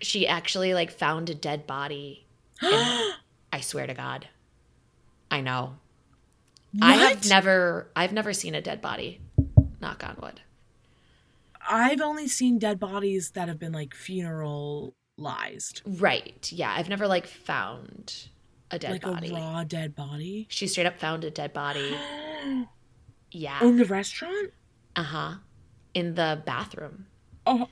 [0.00, 2.26] she actually like found a dead body.
[2.62, 4.28] I swear to God.
[5.30, 5.74] I know.
[6.82, 9.20] I have never I've never seen a dead body.
[9.80, 10.40] Knock on wood.
[11.70, 14.92] I've only seen dead bodies that have been like funeralized.
[15.84, 16.50] Right.
[16.52, 16.72] Yeah.
[16.76, 18.28] I've never like found
[18.70, 19.30] a dead like body.
[19.30, 20.46] a raw dead body.
[20.50, 21.94] She straight up found a dead body.
[23.30, 23.62] Yeah.
[23.62, 24.52] In the restaurant?
[24.96, 25.34] Uh huh.
[25.92, 27.06] In the bathroom.
[27.46, 27.68] Oh,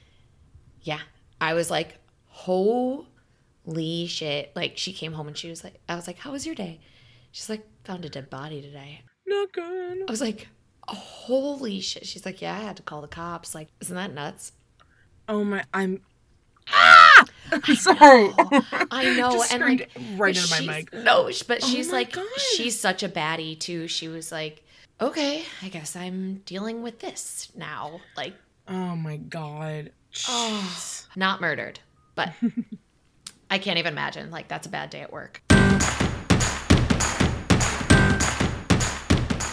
[0.83, 1.01] Yeah.
[1.41, 1.99] I was like,
[2.37, 4.53] holy shit.
[4.55, 6.81] Like, she came home and she was like, I was like, how was your day?
[7.33, 9.01] She's like, found a dead body today.
[9.27, 10.03] not good.
[10.07, 10.49] I was like,
[10.87, 12.07] holy shit.
[12.07, 13.55] She's like, yeah, I had to call the cops.
[13.55, 14.53] Like, isn't that nuts?
[15.29, 16.01] Oh my, I'm.
[16.69, 17.25] Ah!
[17.75, 18.31] Sorry.
[18.91, 19.33] I know.
[19.33, 20.93] Just and like, right into my mic.
[20.93, 22.25] No, but Oh she's like, God.
[22.55, 23.89] she's such a baddie too.
[23.89, 24.63] She was like,
[25.01, 28.01] okay, I guess I'm dealing with this now.
[28.17, 28.35] Like,
[28.69, 29.91] Oh my god.
[30.29, 30.71] Oh.
[30.73, 31.07] Jeez.
[31.17, 31.79] not murdered,
[32.17, 32.33] but
[33.51, 34.33] I can't even imagine.
[34.33, 35.43] Like, that's a bad day at work.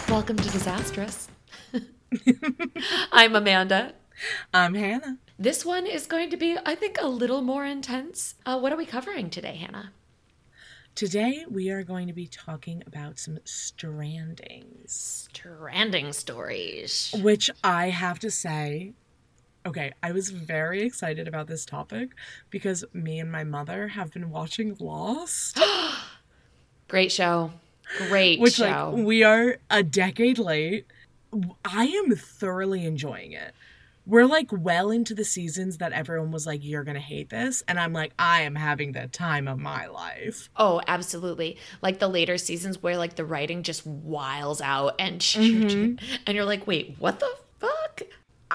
[0.08, 1.28] Welcome to Disastrous.
[3.12, 3.94] I'm Amanda.
[4.52, 5.18] I'm Hannah.
[5.38, 8.34] This one is going to be, I think, a little more intense.
[8.46, 9.92] Uh, what are we covering today, Hannah?
[10.94, 17.12] Today we are going to be talking about some strandings, Stranding stories.
[17.20, 18.92] which I have to say,
[19.66, 22.10] okay, I was very excited about this topic
[22.50, 25.58] because me and my mother have been watching Lost,
[26.88, 27.50] Great show.
[28.08, 28.92] Great which show.
[28.94, 30.86] like we are a decade late.
[31.64, 33.52] I am thoroughly enjoying it.
[34.06, 37.80] We're like well into the seasons that everyone was like, "You're gonna hate this," and
[37.80, 41.56] I'm like, "I am having the time of my life." oh, absolutely.
[41.80, 46.04] Like the later seasons where like the writing just wiles out and Mm-hmm.
[46.26, 48.02] and you're like, wait, what the fuck?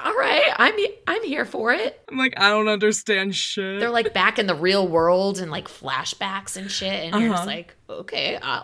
[0.06, 0.74] All right, I'm
[1.08, 2.02] I'm here for it.
[2.10, 3.80] I'm like, I don't understand shit.
[3.80, 7.40] They're like back in the real world and like flashbacks and shit, and you're just
[7.44, 7.46] Uh-huh.
[7.48, 8.64] like, okay, uh,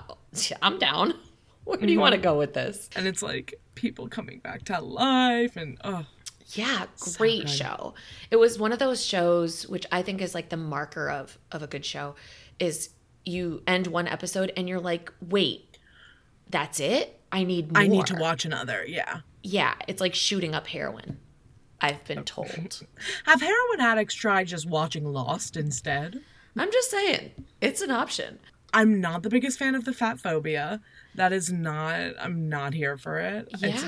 [0.62, 1.14] I'm down.
[1.66, 2.90] Where do you want to go with this?
[2.96, 6.06] and it's like people coming back to life, and oh,
[6.54, 6.86] Yeah,
[7.18, 7.50] great good.
[7.50, 7.96] show.
[8.32, 11.64] It was one of those shows which I think is like the marker of of
[11.64, 12.16] a good show
[12.60, 12.90] is
[13.26, 15.80] you end one episode and you're like, "Wait,
[16.50, 17.20] that's it?
[17.32, 18.86] I need more." I need to watch another.
[18.88, 19.22] Yeah.
[19.42, 21.18] Yeah, it's like shooting up heroin.
[21.82, 22.86] I've been told.
[23.26, 26.22] Have heroin addicts tried just watching Lost instead?
[26.58, 27.32] I'm just saying,
[27.62, 28.40] it's an option.
[28.74, 30.82] I'm not the biggest fan of the fat phobia.
[31.16, 32.12] That is not.
[32.20, 33.48] I'm not here for it.
[33.60, 33.70] Yeah.
[33.70, 33.84] It's,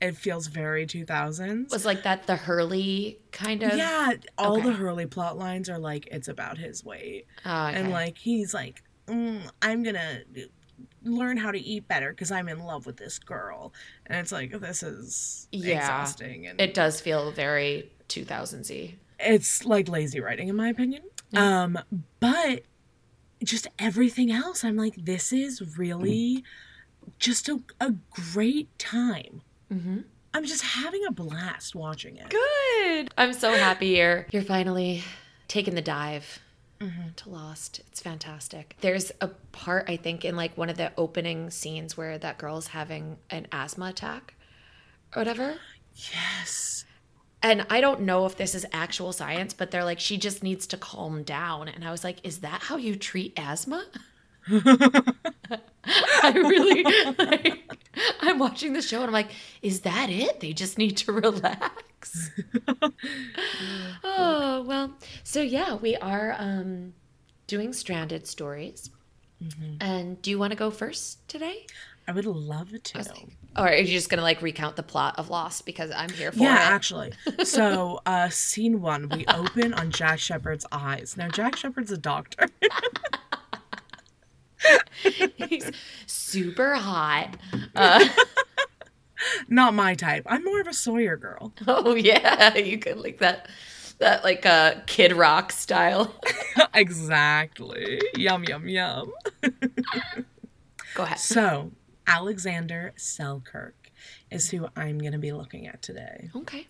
[0.00, 1.70] it feels very 2000s.
[1.70, 6.06] was like that the Hurley kind of yeah, all the Hurley plot lines are like
[6.12, 7.78] it's about his weight, Oh, okay.
[7.80, 10.20] and like he's like, mm, I'm gonna
[11.06, 13.72] learn how to eat better because I'm in love with this girl,
[14.06, 15.78] and it's like this is Yeah.
[15.78, 18.94] exhausting, and it does feel very 2000s-y.
[19.18, 21.02] it's like lazy writing in my opinion.
[21.34, 21.78] Um,
[22.20, 22.62] but
[23.42, 26.44] just everything else, I'm like, this is really
[27.18, 27.94] just a, a
[28.32, 29.42] great time.
[29.72, 29.98] Mm-hmm.
[30.34, 32.28] I'm just having a blast watching it.
[32.28, 33.12] Good.
[33.16, 35.02] I'm so happy you're you're finally
[35.48, 36.40] taking the dive
[36.80, 37.08] Mm-hmm.
[37.16, 37.80] to Lost.
[37.88, 38.76] It's fantastic.
[38.80, 42.68] There's a part I think in like one of the opening scenes where that girl's
[42.68, 44.34] having an asthma attack
[45.14, 45.56] or whatever.
[45.94, 46.84] Yes.
[47.42, 50.66] And I don't know if this is actual science, but they're like she just needs
[50.68, 51.68] to calm down.
[51.68, 53.84] And I was like, is that how you treat asthma?
[54.48, 56.82] I really
[57.18, 57.78] like
[58.20, 59.30] I'm watching the show and I'm like,
[59.62, 60.40] is that it?
[60.40, 62.30] They just need to relax.
[64.04, 64.92] oh, well.
[65.24, 66.94] So yeah, we are um
[67.46, 68.90] doing stranded stories.
[69.80, 71.66] And do you want to go first today?
[72.08, 73.04] I would love to.
[73.56, 76.38] Or are you just gonna like recount the plot of Lost because I'm here for
[76.38, 76.72] Yeah, it?
[76.72, 77.12] actually.
[77.44, 81.16] So, uh, scene one, we open on Jack Shephard's eyes.
[81.18, 82.48] Now, Jack Shephard's a doctor.
[85.48, 85.70] He's
[86.06, 87.36] super hot.
[87.74, 88.06] Uh,
[89.48, 90.24] Not my type.
[90.26, 91.52] I'm more of a Sawyer girl.
[91.66, 93.48] oh yeah, you could like that,
[93.98, 96.14] that like uh, Kid Rock style.
[96.74, 98.00] exactly.
[98.16, 99.12] Yum, yum, yum.
[100.94, 101.18] Go ahead.
[101.18, 101.72] So,
[102.06, 103.90] Alexander Selkirk
[104.30, 106.30] is who I'm going to be looking at today.
[106.34, 106.66] Okay.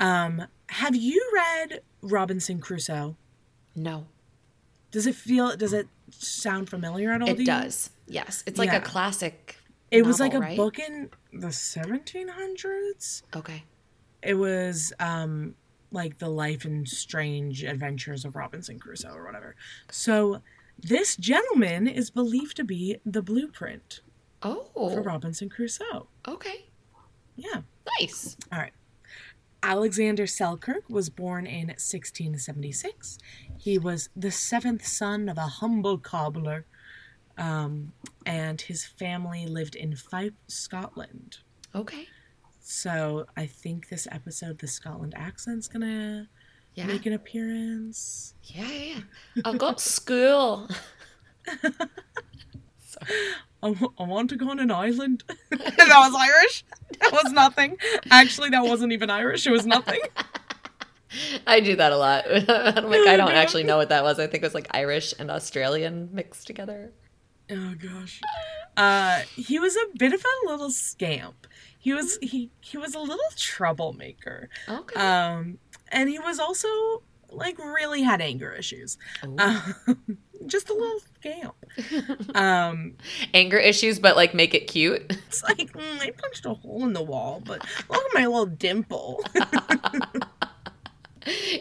[0.00, 3.16] Um, have you read Robinson Crusoe?
[3.74, 4.06] No,
[4.90, 5.56] Does it feel?
[5.56, 7.28] Does it sound familiar at all?
[7.28, 7.90] it does.
[8.06, 8.76] Yes, it's like Yeah.
[8.76, 9.56] a classic.
[9.90, 10.56] It was like a right?
[10.56, 13.22] book in the 1700s.
[13.34, 13.64] Okay.
[14.22, 15.54] It was um
[15.90, 19.56] like the life and strange adventures of Robinson Crusoe or whatever.
[19.90, 20.42] So
[20.78, 24.00] this gentleman is believed to be the blueprint
[24.42, 24.68] Oh.
[24.74, 25.00] for.
[25.02, 26.08] Robinson Crusoe.
[26.26, 26.66] Okay.
[27.36, 27.62] Yeah.
[27.98, 28.36] Nice.
[28.52, 28.72] All right.
[29.68, 33.18] Alexander Selkirk was born in 1676.
[33.58, 36.64] He was the seventh son of a humble cobbler,
[37.36, 37.92] um,
[38.24, 41.36] and his family lived in Fife, Scotland.
[41.74, 42.06] Okay.
[42.62, 46.30] So I think this episode, the Scotland accent's gonna
[46.74, 46.86] Yeah.
[46.86, 48.32] make an appearance.
[48.44, 49.00] Yeah, yeah.
[49.34, 49.42] yeah.
[49.44, 50.66] I've got school.
[53.62, 55.24] I, w- I want to go on an island.
[55.50, 56.64] that was Irish.
[57.00, 57.76] That was nothing.
[58.10, 59.46] Actually, that wasn't even Irish.
[59.46, 60.00] It was nothing.
[61.46, 62.24] I do that a lot.
[62.28, 64.18] I'm like, I don't actually know what that was.
[64.18, 66.92] I think it was like Irish and Australian mixed together.
[67.50, 68.20] Oh gosh.
[68.76, 71.46] Uh, he was a bit of a little scamp.
[71.78, 74.50] He was he he was a little troublemaker.
[74.68, 75.00] Okay.
[75.00, 75.58] Um,
[75.90, 76.68] and he was also
[77.30, 78.98] like really had anger issues.
[79.22, 79.74] Um,
[80.46, 81.54] just a little scamp.
[82.34, 82.94] Um,
[83.34, 85.04] Anger issues, but like make it cute.
[85.28, 88.46] it's like mm, I punched a hole in the wall, but look at my little
[88.46, 89.22] dimple.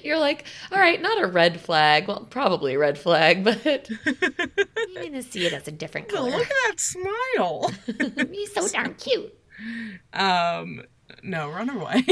[0.03, 2.07] You're like, all right, not a red flag.
[2.07, 3.59] Well, probably a red flag, but
[4.05, 6.31] I'm gonna see it as a different But color.
[6.31, 7.71] look at that smile.
[8.31, 9.33] He's so darn cute.
[10.13, 10.83] Um,
[11.23, 12.03] no, run away.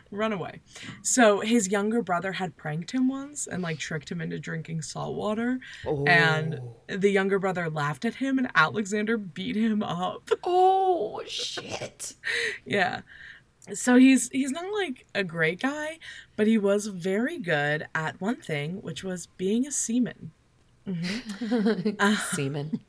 [0.10, 0.60] run away.
[1.02, 5.14] So his younger brother had pranked him once and like tricked him into drinking salt
[5.14, 5.58] water.
[6.06, 6.96] And oh.
[6.96, 10.30] the younger brother laughed at him and Alexander beat him up.
[10.44, 12.14] oh shit.
[12.64, 13.00] yeah.
[13.72, 15.98] So he's he's not like a great guy,
[16.36, 20.32] but he was very good at one thing, which was being a seaman.
[20.86, 21.90] Mm-hmm.
[21.98, 22.80] Uh, Semen.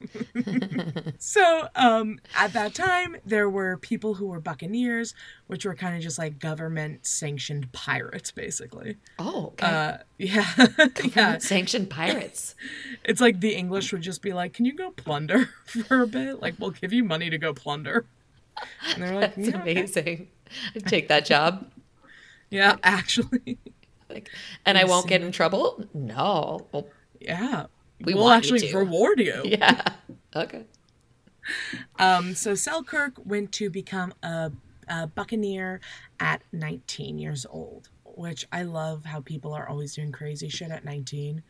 [1.18, 5.14] So, um, at that time, there were people who were buccaneers,
[5.46, 8.96] which were kind of just like government sanctioned pirates, basically.
[9.18, 9.66] Oh, okay.
[9.66, 10.66] Uh, yeah,
[11.14, 11.38] yeah.
[11.38, 12.54] Sanctioned pirates.
[13.04, 16.42] It's like the English would just be like, "Can you go plunder for a bit?
[16.42, 18.04] Like, we'll give you money to go plunder."
[18.92, 20.28] And they're like, That's "Yeah, okay." amazing.
[20.76, 21.70] I'd take that job.
[22.50, 23.58] Yeah, actually,
[24.10, 24.30] Like,
[24.66, 25.84] and I won't get in trouble.
[25.94, 26.66] No.
[26.72, 26.86] Well,
[27.20, 27.66] yeah.
[28.04, 29.42] We will want you actually reward you.
[29.44, 29.82] yeah.
[30.34, 30.64] Okay.
[31.98, 34.52] Um, so Selkirk went to become a,
[34.88, 35.80] a buccaneer
[36.20, 40.84] at 19 years old, which I love how people are always doing crazy shit at
[40.84, 41.42] 19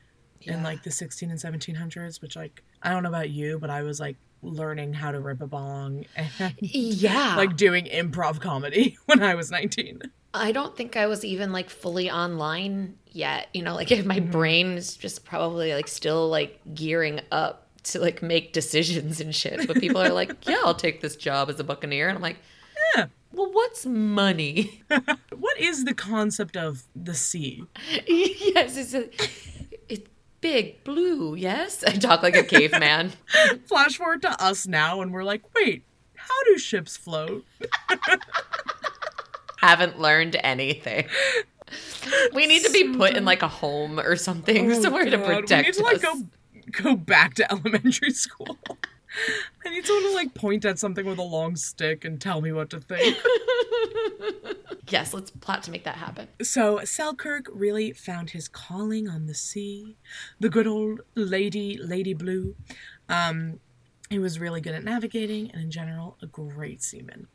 [0.43, 3.83] in like the 16 and 1700s, which like I don't know about you, but I
[3.83, 7.35] was like learning how to rip a bong and Yeah.
[7.37, 10.03] like doing improv comedy when I was 19.
[10.39, 13.49] I don't think I was even like fully online yet.
[13.53, 14.31] You know, like if my mm-hmm.
[14.31, 19.67] brain is just probably like still like gearing up to like make decisions and shit.
[19.67, 22.09] But people are like, yeah, I'll take this job as a buccaneer.
[22.09, 22.39] And I'm like,
[22.95, 23.07] Yeah.
[23.33, 24.83] well, what's money?
[25.39, 27.65] What is the concept of the sea?
[28.07, 29.09] yes, it's a,
[29.89, 30.09] it's
[30.41, 31.35] big blue.
[31.37, 33.13] Yes, I talk like a caveman.
[33.67, 35.85] Flash forward to us now and we're like, wait,
[36.17, 37.45] how do ships float?
[39.61, 41.07] Haven't learned anything.
[42.33, 45.27] We need to be put in like a home or something Oh, somewhere to God.
[45.27, 46.23] protect We need to like go
[46.83, 48.57] go back to elementary school.
[49.67, 52.53] I need someone to like point at something with a long stick and tell me
[52.53, 53.17] what to think.
[54.91, 56.29] Yes, let's plot to make that happen.
[56.41, 59.97] so Selkirk really found his calling on the sea.
[60.41, 62.55] The good old lady, Lady Blue.
[63.07, 63.61] Um,
[64.09, 67.27] he was really good at navigating and in general a great seaman.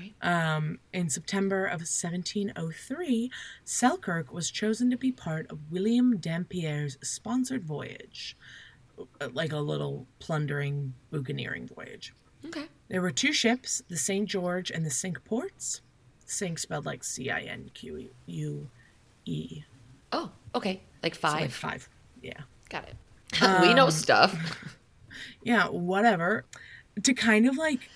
[0.00, 0.14] Great.
[0.22, 3.30] Um, in September of 1703,
[3.64, 8.36] Selkirk was chosen to be part of William Dampier's sponsored voyage,
[9.20, 12.14] uh, like a little plundering, buccaneering voyage.
[12.46, 12.64] Okay.
[12.88, 14.26] There were two ships, the St.
[14.28, 15.82] George and the Cinque Ports.
[16.26, 18.68] Cinque spelled like C I N Q U
[19.26, 19.62] E.
[20.12, 20.80] Oh, okay.
[21.02, 21.52] Like So like five.
[21.52, 21.88] five.
[22.22, 22.40] Yeah.
[22.68, 22.96] Got it.
[23.62, 24.34] we know Um, stuff.
[25.42, 26.44] Yeah, whatever.
[27.02, 27.90] To kind of like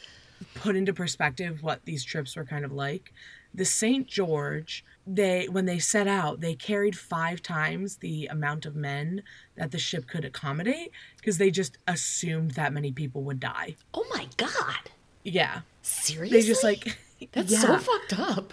[0.55, 3.13] put into perspective what these trips were kind of like,
[3.53, 4.07] the St.
[4.07, 9.23] George, they when they set out, they carried five times the amount of men
[9.57, 13.77] that the ship could accommodate because they just assumed that many people would die.
[13.93, 14.91] Oh my god.
[15.23, 15.61] Yeah.
[15.83, 16.41] Seriously?
[16.41, 16.99] They just like
[17.33, 18.53] That's so fucked up.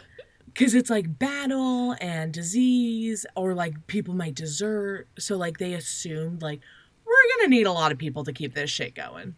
[0.54, 6.42] because it's like battle and disease or like people might desert so like they assumed
[6.42, 6.60] like
[7.06, 9.36] we're gonna need a lot of people to keep this shit going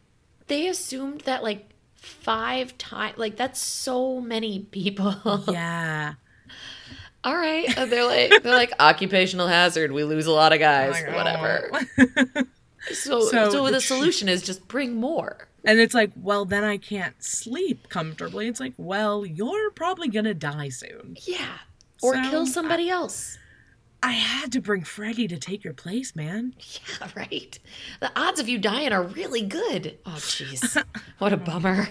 [0.47, 1.69] They assumed that like
[2.03, 5.15] five times like that's so many people.
[5.51, 6.13] yeah
[7.23, 7.65] All right.
[7.77, 9.91] And they're like they're like occupational hazard.
[9.93, 10.91] We lose a lot of guys.
[10.91, 11.71] Like, Whatever.
[11.97, 12.43] oh.
[12.91, 15.47] So So so, the the, solution is just bring more.
[15.63, 20.33] and it's like well then i can't sleep comfortably it's like well you're probably gonna
[20.33, 21.59] die soon Yeah.
[22.01, 23.37] Or So, kill somebody else.
[24.03, 26.53] I had to bring freddy to take your place man
[26.99, 27.57] Yeah, right.
[27.99, 29.97] The odds of you dying are really good.
[30.05, 30.83] Oh jeez.
[31.17, 31.87] What a bummer.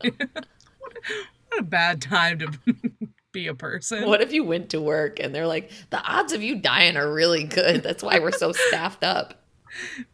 [0.00, 2.50] what a bad time to
[3.32, 4.06] be a person.
[4.06, 7.12] What if you went to work and they're like, the odds of you dying are
[7.12, 7.82] really good.
[7.82, 9.42] That's why we're so staffed up.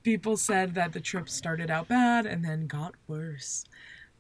[0.03, 3.65] People said that the trip started out bad and then got worse.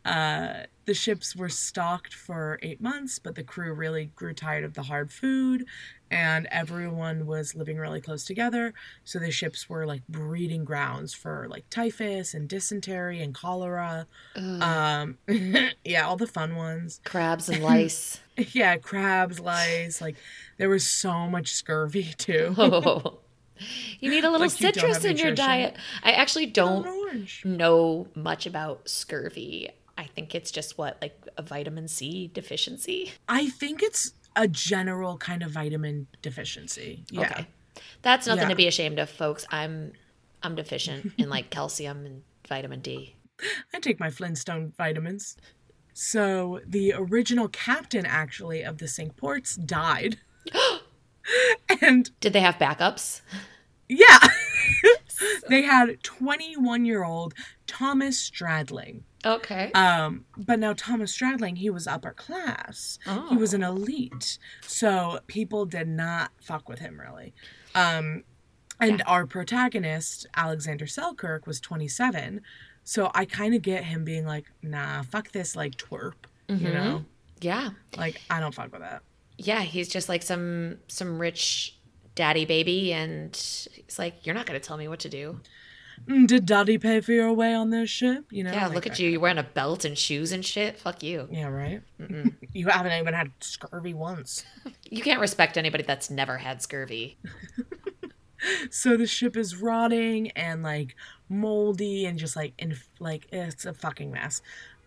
[0.04, 4.74] Uh, the ships were stocked for eight months, but the crew really grew tired of
[4.74, 5.64] the hard food
[6.12, 8.74] and everyone was living really close together.
[9.02, 14.06] So the ships were like breeding grounds for like typhus and dysentery and cholera.
[14.36, 15.16] Um,
[15.84, 17.00] yeah, all the fun ones.
[17.04, 18.20] Crabs and lice.
[18.36, 20.02] Yeah, crabs, lice.
[20.02, 20.16] Like
[20.58, 22.54] there was so much scurvy too.
[22.56, 23.18] Oh.
[24.00, 25.76] You need a little Like citrus in your diet.
[26.02, 26.84] I actually don't
[27.44, 29.70] know much about scurvy.
[29.96, 33.12] I think it's just what, like a vitamin C deficiency?
[33.28, 37.04] I think it's a general kind of vitamin deficiency.
[37.10, 37.22] Yeah.
[37.22, 37.46] Okay.
[38.02, 38.48] That's nothing Yeah.
[38.50, 39.46] to be ashamed of, folks.
[39.50, 39.92] I'm
[40.42, 43.16] I'm deficient in like calcium and vitamin D.
[43.74, 45.36] I take my Flintstone vitamins.
[45.94, 50.18] So the original captain, actually, of the Cinque Ports died.
[51.82, 53.20] and Did they have backups?
[53.88, 54.18] yeah,
[55.48, 57.34] they had 21 year old
[57.66, 59.02] Thomas Stradling.
[59.24, 59.70] Okay.
[59.72, 62.98] Um, but now Thomas Stradling, he was upper class.
[63.06, 63.28] Oh.
[63.30, 64.38] He was an elite.
[64.66, 67.34] So people did not fuck with him really.
[67.74, 68.24] Um,
[68.80, 72.40] and our protagonist, Alexander Selkirk, was 27.
[72.82, 76.14] So I kind of get him being like, nah, fuck this, like, twerp.
[76.48, 77.04] You know?
[77.40, 77.70] yeah.
[77.96, 79.02] Like, I don't fuck with that.
[79.38, 81.78] Yeah, he's just like some some rich
[82.14, 85.40] daddy baby and he's like, You're not gonna tell me what to do.
[86.06, 88.26] Mm, did Daddy pay for your way on this ship?
[88.30, 88.52] You know?
[88.52, 89.08] Yeah, like, look at you.
[89.08, 90.78] You're wearing a belt and shoes and shit.
[90.78, 91.28] Fuck you.
[91.30, 91.82] Yeah, right?
[92.52, 94.44] you haven't even had scurvy once.
[94.90, 97.16] You can't respect anybody that's never had scurvy.
[98.70, 100.96] so the ship is rotting and like
[101.30, 104.42] moldy and just like in like it's a fucking mess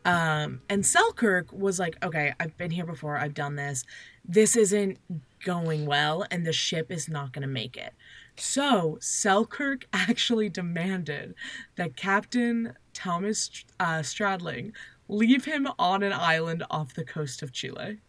[0.05, 3.83] um and selkirk was like okay i've been here before i've done this
[4.23, 4.99] this isn't
[5.43, 7.93] going well and the ship is not going to make it
[8.37, 11.33] so selkirk actually demanded
[11.75, 14.71] that captain thomas uh, stradling
[15.07, 17.99] leave him on an island off the coast of chile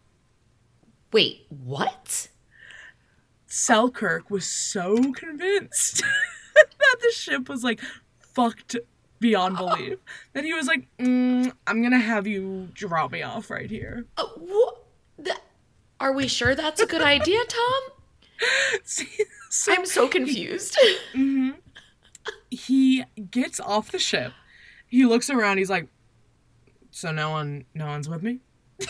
[1.13, 2.29] Wait, what?
[3.45, 6.03] Selkirk was so convinced
[6.55, 7.79] that the ship was like
[8.19, 8.75] fucked
[9.19, 9.99] beyond belief
[10.33, 14.25] that he was like, mm, "I'm gonna have you drop me off right here." Uh,
[14.35, 14.83] what?
[15.19, 15.41] That,
[15.99, 17.96] are we sure that's a good idea, Tom?
[19.49, 20.77] So I'm so confused.
[22.51, 24.33] he gets off the ship.
[24.87, 25.57] He looks around.
[25.57, 25.87] He's like,
[26.91, 28.39] "So no one, no one's with me."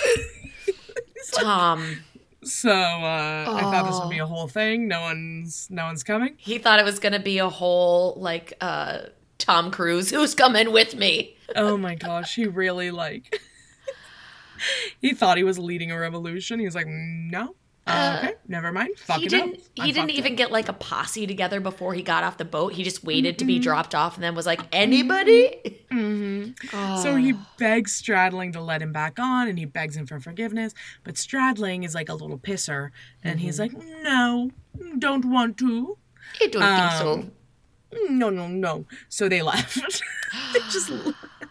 [1.33, 1.99] Tom,
[2.43, 4.87] So uh, I thought this would be a whole thing.
[4.87, 6.35] No one's, no one's coming.
[6.37, 8.99] he thought it was gonna be a whole like uh
[9.37, 11.35] Tom Cruise who's coming with me.
[11.55, 13.39] Oh my gosh, he really like.
[15.01, 16.59] he thought he was leading a revolution.
[16.59, 17.55] He was like, no.
[17.87, 18.97] Uh, okay, never mind.
[18.99, 19.85] Fuck he didn't up.
[19.85, 20.35] he didn't even it.
[20.35, 22.73] get like a posse together before he got off the boat.
[22.73, 25.83] He just waited to be dropped off and then was like, anybody?
[25.89, 30.73] So he begs Stradling to let him back on, and he begs him for forgiveness.
[31.03, 32.91] But Stradling is like a little pisser,
[33.23, 34.51] and he's like, no,
[34.99, 35.97] don't want to.
[36.41, 37.11] I don't think so.
[37.13, 37.31] Um,
[38.19, 38.85] No, no, no.
[39.09, 39.77] So they left.
[40.53, 40.91] They just,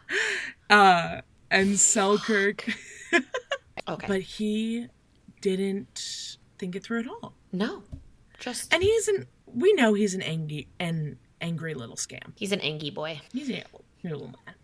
[0.71, 2.67] uh, and Selkirk,
[3.89, 4.07] Okay.
[4.09, 4.89] but he
[5.41, 6.26] didn't
[6.59, 7.35] think it through at all.
[7.53, 7.83] no.
[8.39, 12.33] Just And he's an we know he's an angry an angry little scam.
[12.37, 13.21] he's an angry boy.
[13.33, 13.65] He's a
[14.05, 14.55] little man.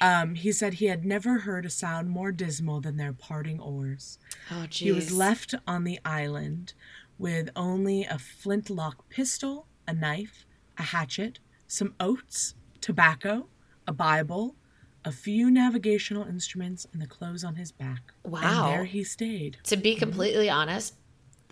[0.00, 4.18] Um, he said he had never heard a sound more dismal than their parting oars.
[4.50, 4.78] Oh jeez.
[4.78, 6.74] He was left on the island
[7.18, 10.44] with only a flintlock pistol, a knife,
[10.76, 13.46] a hatchet, some oats, tobacco,
[13.86, 14.56] a Bible,
[15.04, 18.12] a few navigational instruments, and the clothes on his back.
[18.24, 18.40] Wow.
[18.42, 19.58] And there he stayed.
[19.64, 20.94] To be completely honest,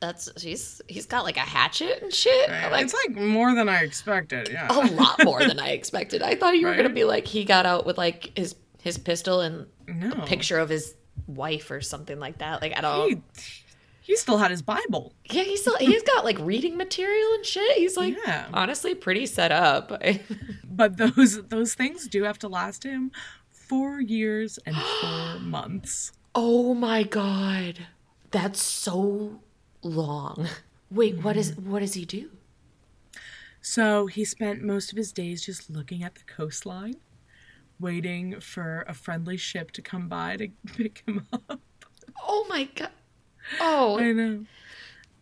[0.01, 2.49] that's he's he's got like a hatchet and shit.
[2.49, 4.49] Like it's like more than I expected.
[4.51, 4.69] Yeah.
[4.71, 6.23] a lot more than I expected.
[6.23, 9.41] I thought you were gonna be like he got out with like his his pistol
[9.41, 10.11] and no.
[10.13, 10.95] a picture of his
[11.27, 12.63] wife or something like that.
[12.63, 13.09] Like I don't.
[13.11, 13.23] He,
[14.03, 15.13] he still had his Bible.
[15.31, 17.77] Yeah, he's still he's got like reading material and shit.
[17.77, 18.47] He's like Yeah.
[18.53, 19.93] honestly pretty set up.
[20.73, 23.13] But those those things do have to last him
[23.51, 26.13] four years and four months.
[26.35, 27.87] oh my god,
[28.31, 29.41] that's so
[29.83, 30.49] long.
[30.91, 32.31] Wait, what is what does he do?
[33.63, 36.97] So he spent most of his days just looking at the coastline,
[37.79, 41.61] waiting for a friendly ship to come by to pick him up.
[42.23, 42.91] Oh my god.
[43.61, 44.47] Oh, I know.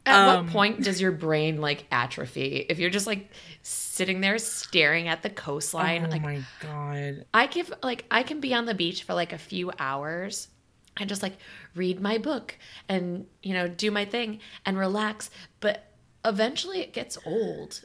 [0.07, 2.67] At Um, what point does your brain like atrophy?
[2.69, 3.31] If you're just like
[3.62, 7.27] sitting there staring at the coastline, oh like my god.
[7.35, 10.49] I give like I can be on the beach for like a few hours
[10.99, 11.37] and just like
[11.75, 12.57] read my book
[12.88, 15.31] and, you know, do my thing and relax.
[15.61, 15.90] But
[16.25, 17.83] eventually it gets old.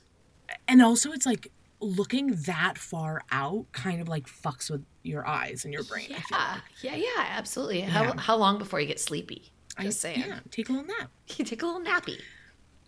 [0.67, 5.65] And also, it's like looking that far out kind of like fucks with your eyes
[5.65, 6.07] and your brain.
[6.09, 6.61] Yeah, like.
[6.81, 7.81] yeah, yeah, absolutely.
[7.81, 8.19] How, Yeah.
[8.19, 9.51] how long before you get sleepy?
[9.77, 10.19] I- Just saying.
[10.27, 11.09] Yeah, take a little nap.
[11.37, 12.19] You take a little nappy.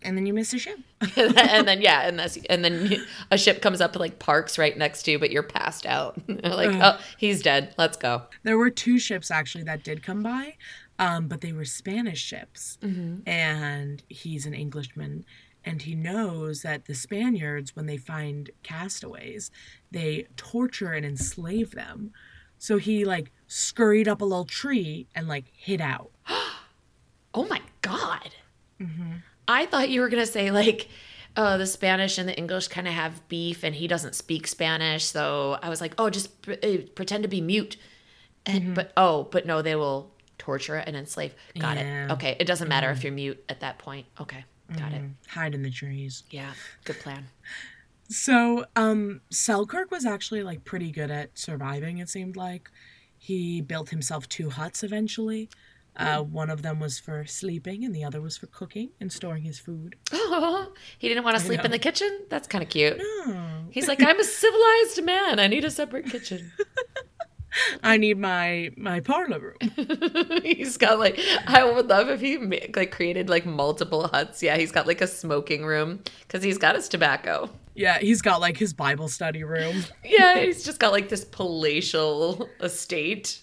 [0.06, 0.78] And then you miss a ship.
[1.16, 5.02] and then yeah, and that's and then a ship comes up like parks right next
[5.02, 6.16] to you, but you're passed out.
[6.28, 7.74] like, oh, he's dead.
[7.76, 8.22] Let's go.
[8.44, 10.54] There were two ships actually that did come by,
[11.00, 12.78] um, but they were Spanish ships.
[12.82, 13.28] Mm-hmm.
[13.28, 15.24] And he's an Englishman,
[15.64, 19.50] and he knows that the Spaniards, when they find castaways,
[19.90, 22.12] they torture and enslave them.
[22.58, 26.10] So he like scurried up a little tree and like hid out.
[27.38, 28.30] Oh my god.
[28.80, 29.16] Mm-hmm.
[29.48, 30.88] I thought you were gonna say like.
[31.38, 35.04] Uh, the Spanish and the English kind of have beef, and he doesn't speak Spanish.
[35.04, 37.76] So I was like, "Oh, just pre- uh, pretend to be mute."
[38.46, 38.72] And, Mm-hmm.
[38.72, 41.34] But oh, but no, they will torture and enslave.
[41.58, 41.82] Got Yeah.
[41.82, 42.10] Mm-hmm.
[42.10, 42.14] it.
[42.14, 44.06] Okay, it doesn't matter if you're mute at that point.
[44.18, 44.46] Okay,
[44.78, 45.02] got it.
[45.28, 46.22] Hide in the trees.
[46.30, 46.52] Yeah,
[46.84, 47.26] good plan.
[48.08, 52.70] So, um, Selkirk was actually like pretty good at surviving, it seemed like.
[53.18, 55.50] He built himself two huts eventually.
[55.96, 59.44] Uh, one of them was for sleeping, and the other was for cooking and storing
[59.44, 59.96] his food.
[60.12, 62.26] Oh, he didn't want to sleep in the kitchen.
[62.28, 62.98] That's kind of cute.
[63.00, 65.38] Oh, He's like, I'm a civilized man.
[65.38, 66.52] I need a separate kitchen.
[67.82, 70.40] I need my my parlor room.
[70.42, 72.36] he's got like, I would love if he
[72.74, 74.42] like created like multiple huts.
[74.42, 77.48] Yeah, he's got like a smoking room because he's got his tobacco.
[77.74, 79.84] yeah, he's got like his Bible study room.
[80.04, 83.42] Yeah, he's just got like this palatial estate.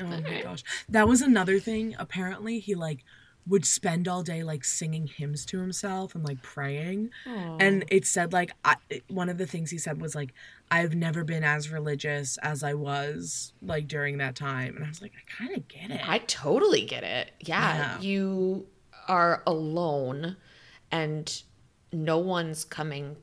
[0.00, 1.94] Oh my gosh, that was another thing.
[1.98, 3.04] Apparently, he like
[3.46, 7.10] would spend all day like singing hymns to himself and like praying.
[7.26, 8.76] And it said like I,
[9.08, 10.32] one of the things he said was like
[10.70, 14.76] I've never been as religious as I was like during that time.
[14.76, 16.08] And I was like, I kind of get it.
[16.08, 17.32] I totally get it.
[17.40, 18.00] Yeah, Yeah.
[18.00, 18.66] you
[19.08, 20.36] are alone
[20.92, 21.42] and
[21.92, 23.16] no one's coming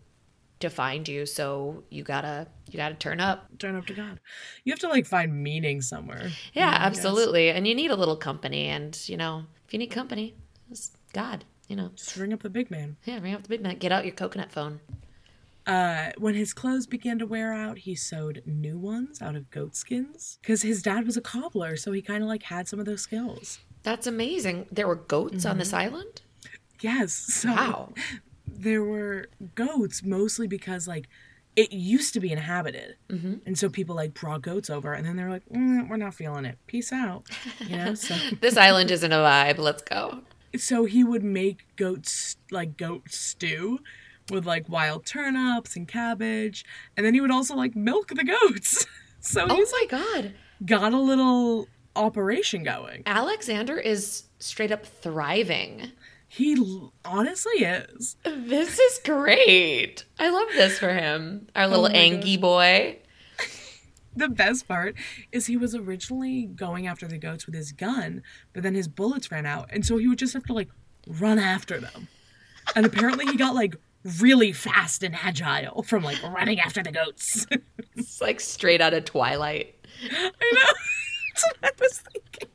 [0.60, 3.48] to find you, so you gotta you gotta turn up.
[3.60, 4.20] Turn up to God.
[4.64, 6.30] You have to like find meaning somewhere.
[6.54, 6.98] Yeah, guess.
[6.98, 7.50] absolutely.
[7.50, 8.68] And you need a little company.
[8.68, 10.36] And, you know, if you need company,
[10.70, 11.92] it's God, you know.
[11.96, 12.98] Just ring up the big man.
[13.06, 13.78] Yeah, ring up the big man.
[13.78, 14.80] Get out your coconut phone.
[15.66, 19.76] Uh, when his clothes began to wear out, he sewed new ones out of goat
[19.76, 22.86] skins because his dad was a cobbler, so he kind of like had some of
[22.86, 23.60] those skills.
[23.84, 24.66] That's amazing.
[24.72, 26.22] There were goats on this island?
[26.82, 27.14] Yes.
[27.40, 27.94] So Wow.
[28.60, 31.08] There were goats mostly because like
[31.56, 33.34] it used to be inhabited, Mm-hmm.
[33.46, 36.46] and so people like brought goats over, and then they're like, mm, "We're not feeling
[36.46, 36.58] it.
[36.68, 37.24] Peace out."
[37.68, 37.94] You know.
[37.96, 39.58] So This island isn't a vibe.
[39.58, 40.22] Let's go.
[40.58, 43.80] so he would make goats like goat stew
[44.32, 46.64] with like wild turnips and cabbage,
[46.96, 48.86] and then he would also like milk the goats.
[49.20, 50.34] so Oh my God.
[50.66, 53.04] got a little operation going.
[53.06, 55.92] Alexander is straight up thriving.
[56.32, 56.56] He
[57.04, 58.16] honestly is.
[58.24, 60.06] This is great.
[60.20, 61.48] I love this for him.
[61.56, 63.00] Our little Oh Angie boy.
[64.16, 64.96] The best part
[65.32, 68.22] is he was originally going after the goats with his gun,
[68.54, 70.68] but then his bullets ran out, and so he would just have to like
[71.08, 72.10] run after them.
[72.76, 73.76] And apparently he got like
[74.20, 77.46] really fast and agile from like running after the goats.
[77.96, 79.76] It's like straight out of Twilight.
[80.12, 80.62] I know.
[81.34, 82.49] That's what I was thinking.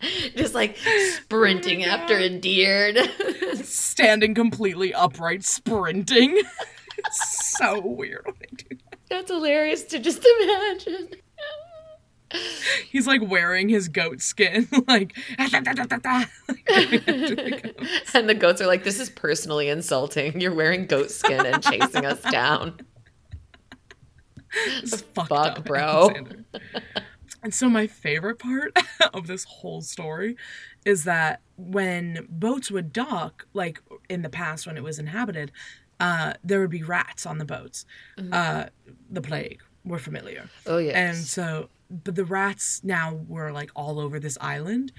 [0.36, 2.94] Just like sprinting oh after a deer.
[3.62, 6.42] Standing completely upright, sprinting.
[6.98, 8.98] It's so weird when they do that.
[9.08, 11.10] That's hilarious to just imagine.
[12.90, 16.26] He's like wearing his goat skin, like, like going after the.
[18.14, 20.40] And the goats are like, this is personally insulting.
[20.40, 22.80] You're wearing goat skin and chasing us down.
[24.82, 26.10] It's fucked Fuck, up, bro.
[27.46, 28.76] And so my favorite part
[29.14, 30.36] of this whole story
[30.84, 35.52] is that when boats would dock, like in the past when it was inhabited,
[36.00, 37.86] uh, there would be rats on the boats.
[38.32, 38.64] Uh,
[39.08, 40.50] the plague, we're familiar.
[40.66, 40.96] Oh, yes.
[40.96, 44.90] And so, but the rats now were like all over this island.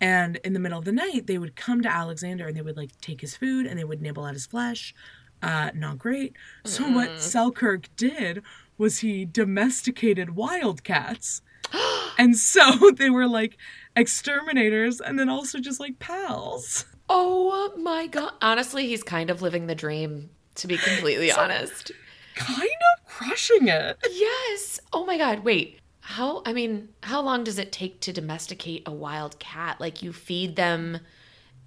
[0.00, 2.76] And in the middle of the night, they would come to Alexander and they would
[2.76, 4.94] like take his food and they would nibble at his flesh.
[5.42, 6.36] Uh, not great.
[6.64, 8.44] So, what Selkirk did
[8.76, 11.42] was he domesticated wildcats.
[12.18, 13.56] and so they were like
[13.96, 16.84] exterminators and then also just like pals.
[17.08, 18.32] oh my God.
[18.42, 21.92] Honestly, he's kind of living the dream, to be completely honest.
[22.34, 23.98] Kind of crushing it.
[24.10, 24.80] Yes.
[24.92, 25.44] Oh my God.
[25.44, 25.80] Wait.
[26.00, 29.78] How, I mean, how long does it take to domesticate a wild cat?
[29.78, 31.00] Like, you feed them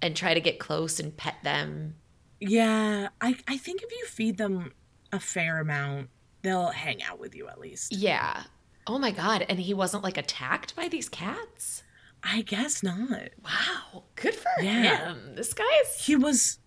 [0.00, 1.94] and try to get close and pet them.
[2.40, 4.72] Yeah, I, I think if you feed them
[5.12, 6.08] a fair amount,
[6.42, 7.94] they'll hang out with you at least.
[7.94, 8.42] Yeah.
[8.86, 9.46] Oh my god!
[9.48, 11.82] And he wasn't like attacked by these cats.
[12.24, 13.30] I guess not.
[13.44, 15.12] Wow, good for Yeah.
[15.12, 15.34] him.
[15.34, 16.58] This guy is He was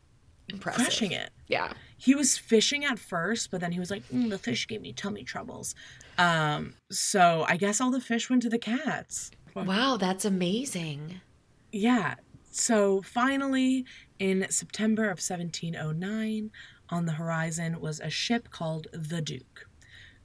[0.49, 0.83] impressive.
[0.85, 1.31] crushing it.
[1.47, 1.73] Yeah.
[1.97, 4.91] He was fishing at first, but then he was like, "Mm, the fish gave me
[4.93, 5.73] tummy troubles.
[6.17, 9.31] Um, so I guess all the fish went to the cats.
[9.53, 11.21] Wow, that's amazing.
[11.71, 12.15] Yeah.
[12.51, 13.85] So finally,
[14.19, 16.51] in September of 1709,
[16.89, 19.67] on the horizon was a ship called the Duke.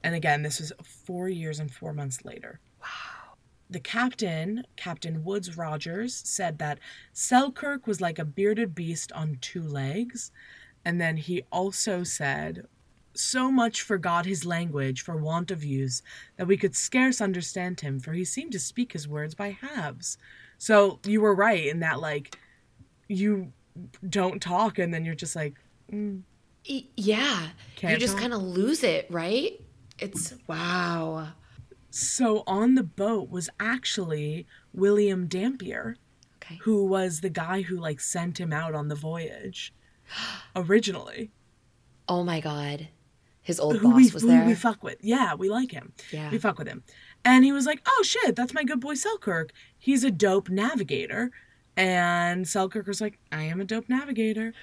[0.03, 2.59] And again, this was four years and four months later.
[2.81, 3.35] Wow.
[3.69, 6.79] The captain, Captain Woodes Rogers, said that
[7.13, 10.31] Selkirk was like a bearded beast on two legs.
[10.83, 12.65] And then he also said,
[13.13, 16.01] So much forgot his language for want of use
[16.37, 20.17] that we could scarce understand him, for he seemed to speak his words by halves.
[20.57, 22.37] So you were right in that, like,
[23.07, 23.53] you
[24.07, 25.55] don't talk and then you're just like,
[25.91, 26.21] mm,
[26.65, 27.47] yeah.
[27.81, 29.59] You just kind of lose it, right?
[30.01, 31.29] It's wow.
[31.89, 35.95] So on the boat was actually William Dampier,
[36.41, 36.57] Okay.
[36.63, 39.73] who was the guy who like sent him out on the voyage
[40.55, 41.31] originally.
[42.07, 42.89] Oh my god.
[43.43, 44.45] His old who boss we, was there.
[44.45, 44.97] we fuck with.
[45.01, 45.93] Yeah, we like him.
[46.11, 46.29] Yeah.
[46.29, 46.83] We fuck with him.
[47.25, 49.51] And he was like, "Oh shit, that's my good boy Selkirk.
[49.77, 51.31] He's a dope navigator."
[51.77, 54.53] And Selkirk was like, "I am a dope navigator."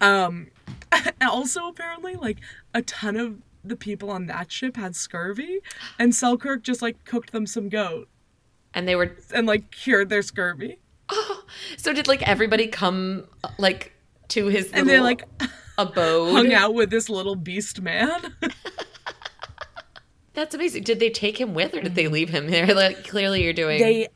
[0.00, 0.48] Um
[1.20, 2.38] also apparently like
[2.72, 5.60] a ton of the people on that ship had scurvy
[5.98, 8.08] and Selkirk just like cooked them some goat
[8.74, 10.78] and they were and like cured their scurvy.
[11.08, 11.44] Oh,
[11.76, 13.24] so did like everybody come
[13.58, 13.92] like
[14.28, 15.24] to his And they like
[15.78, 16.32] abode?
[16.32, 18.34] hung out with this little beast man.
[20.34, 20.82] That's amazing.
[20.82, 22.66] Did they take him with or did they leave him there?
[22.74, 24.08] Like clearly you're doing they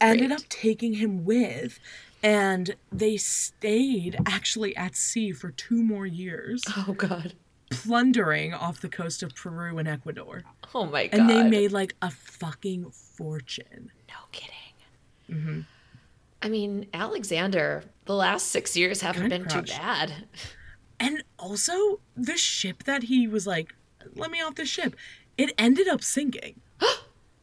[0.00, 0.40] ended Great.
[0.40, 1.78] up taking him with
[2.22, 7.34] and they stayed actually at sea for two more years Oh god.
[7.70, 11.18] Plundering off the coast of peru and ecuador Oh my god.
[11.20, 14.52] and they made like a fucking fortune no kidding.
[15.30, 15.60] Mm-hmm.
[16.42, 20.12] I mean, Alexander, the last six years haven't Good been too bad.
[21.00, 23.74] and also the ship that he was like
[24.14, 24.94] let me off the ship
[25.36, 26.60] it ended up sinking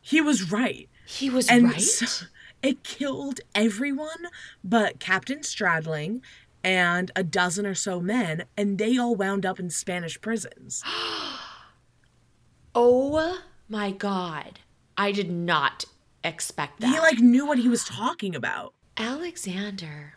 [0.02, 1.82] he was right He was and right.
[1.82, 2.28] so-
[2.62, 4.28] it killed everyone
[4.64, 6.22] but Captain Stradling
[6.64, 10.82] and a dozen or so men, and they all wound up in Spanish prisons.
[12.76, 14.60] oh my god.
[14.98, 15.86] I did not
[16.24, 16.94] expect that.
[16.94, 18.74] He like knew what he was talking about.
[18.98, 20.16] Alexander.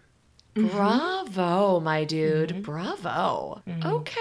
[0.55, 0.69] Mm-hmm.
[0.69, 2.63] Bravo, my dude.
[2.63, 3.63] Bravo.
[3.67, 3.87] Mm-hmm.
[3.87, 4.21] Okay.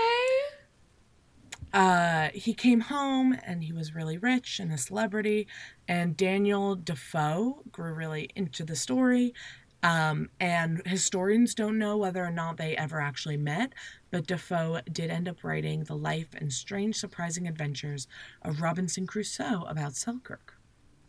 [1.74, 5.48] Uh, he came home and he was really rich and a celebrity.
[5.88, 9.34] And Daniel Defoe grew really into the story.
[9.86, 13.74] Um, and historians don't know whether or not they ever actually met,
[14.10, 18.08] but Defoe did end up writing the life and strange, surprising adventures
[18.42, 20.56] of Robinson Crusoe about Selkirk.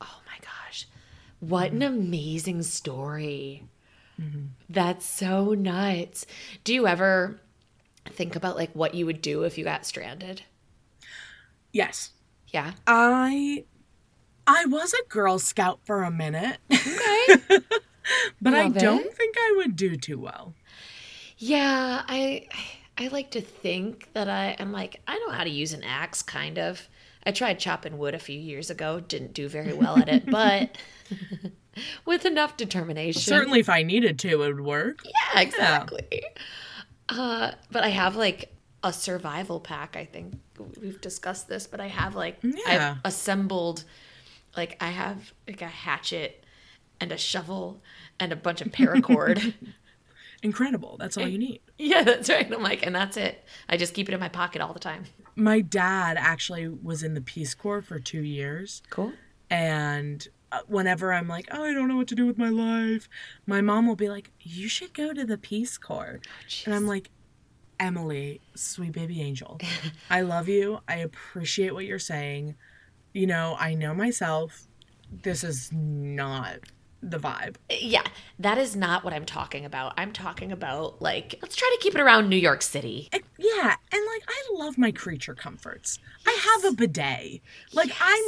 [0.00, 0.86] Oh my gosh.
[1.40, 1.82] What Mm-hmm.
[1.82, 3.64] an amazing story.
[4.68, 6.26] That's so nuts.
[6.64, 7.38] Do you ever
[8.06, 10.42] think about like what you would do if you got stranded?
[11.72, 12.12] Yes,
[12.52, 12.72] Yeah.
[12.86, 13.64] I
[14.46, 17.58] I was a Girl Scout for a minute, Okay.
[18.40, 18.80] but I Love it.
[18.80, 20.54] don't think I would do too well.
[21.38, 22.46] yeah, I
[22.98, 26.22] I like to think that I am like I know how to use an axe
[26.22, 26.88] kind of.
[27.24, 30.78] I tried chopping wood a few years ago, didn't do very well at it, but
[32.04, 33.20] with enough determination.
[33.20, 35.00] Certainly, if I needed to, it would work.
[35.04, 36.22] Yeah, exactly.
[37.08, 39.96] Uh, but I have like a survival pack.
[39.96, 40.34] I think
[40.80, 42.96] we've discussed this, but I have like Yeah.
[43.04, 43.84] I've assembled
[44.56, 46.44] like I have like a hatchet
[47.00, 47.82] and a shovel
[48.18, 49.54] and a bunch of paracord.
[50.42, 50.96] Incredible.
[50.98, 51.60] That's all you need.
[51.78, 52.50] yeah, that's right.
[52.52, 53.44] I'm like, and that's it.
[53.68, 55.04] I just keep it in my pocket all the time.
[55.34, 58.82] My dad actually was in the Peace Corps for two years.
[58.90, 59.12] Cool.
[59.50, 63.08] And uh, whenever I'm like, oh, I don't know what to do with my life,
[63.46, 66.20] my mom will be like, you should go to the Peace Corps.
[66.64, 67.10] And I'm like,
[67.78, 69.60] Emily, sweet baby angel,
[70.08, 70.80] I love you.
[70.88, 72.54] I appreciate what you're saying.
[73.12, 74.66] You know, I know myself.
[75.10, 76.60] This is not
[77.10, 77.56] the vibe.
[77.70, 78.02] Yeah,
[78.38, 79.94] that is not what I'm talking about.
[79.96, 83.08] I'm talking about like let's try to keep it around New York City.
[83.12, 85.98] And- yeah, and like I love my creature comforts.
[86.26, 87.40] I have a bidet.
[87.72, 88.24] Like I'm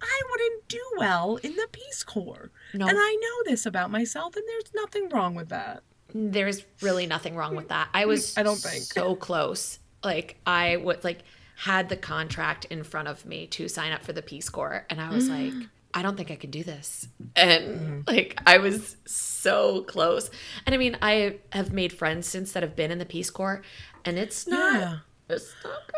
[0.00, 2.50] I wouldn't do well in the Peace Corps.
[2.74, 2.86] No.
[2.88, 5.82] And I know this about myself and there's nothing wrong with that.
[6.14, 7.88] There's really nothing wrong with that.
[7.94, 8.82] I was I don't think.
[8.82, 9.78] so close.
[10.02, 11.20] Like I would like
[11.56, 15.00] had the contract in front of me to sign up for the Peace Corps and
[15.00, 15.52] I was like
[15.94, 17.08] I don't think I can do this.
[17.36, 18.00] And Mm-hmm.
[18.06, 20.30] like I was so close.
[20.66, 23.62] And I mean, I have made friends since that have been in the Peace Corps
[24.04, 24.96] and it's not Yeah.
[25.28, 25.94] it's not, it's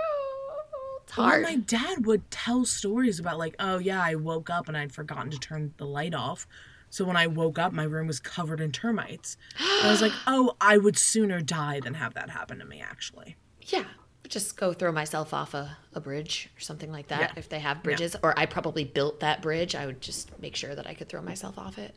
[1.06, 1.42] It's Well, hard.
[1.42, 5.30] my dad would tell stories about like, oh yeah, I woke up and I'd forgotten
[5.30, 6.46] to turn the light off.
[6.90, 9.36] So when I woke up, my room was covered in termites.
[9.58, 12.80] And I was like, oh, I would sooner die than have that happen to me.
[12.80, 13.84] Actually, Yeah.
[14.28, 17.32] Just go throw myself off a, a bridge or something like that Yeah.
[17.36, 18.16] if they have bridges.
[18.22, 19.74] Or I probably built that bridge.
[19.74, 21.94] I would just make sure that I could throw myself off it.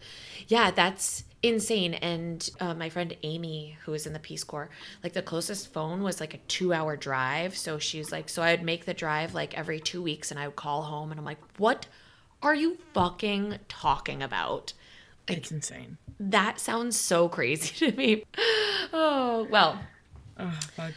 [0.48, 1.94] Yeah, that's insane.
[1.94, 4.70] And uh, my friend Amy, who was in the Peace Corps,
[5.04, 7.56] like the closest phone was like a two hour drive.
[7.56, 10.58] So she's like, so I'd make the drive like every two weeks and I would
[10.58, 11.88] call home and I'm like, what
[12.44, 14.74] are you fucking talking about?
[15.30, 15.98] it's insane.
[16.20, 18.26] That sounds so crazy to me.
[18.94, 19.80] Oh, well,
[20.40, 20.92] Oh fuck.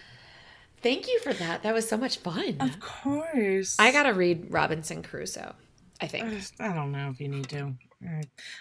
[0.83, 1.62] Thank you for that.
[1.62, 2.57] That was so much fun.
[2.61, 3.77] Of course.
[3.79, 5.55] I gotta read Robinson Crusoe.
[6.01, 6.33] I think.
[6.59, 7.75] I don't know if you need to.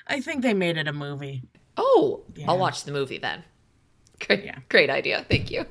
[0.07, 1.43] I think they made it a movie.
[1.77, 2.49] Oh, Yeah.
[2.49, 3.43] I'll watch the movie then.
[4.25, 4.57] Great, Yeah.
[4.67, 5.25] great idea.
[5.29, 5.65] Thank you.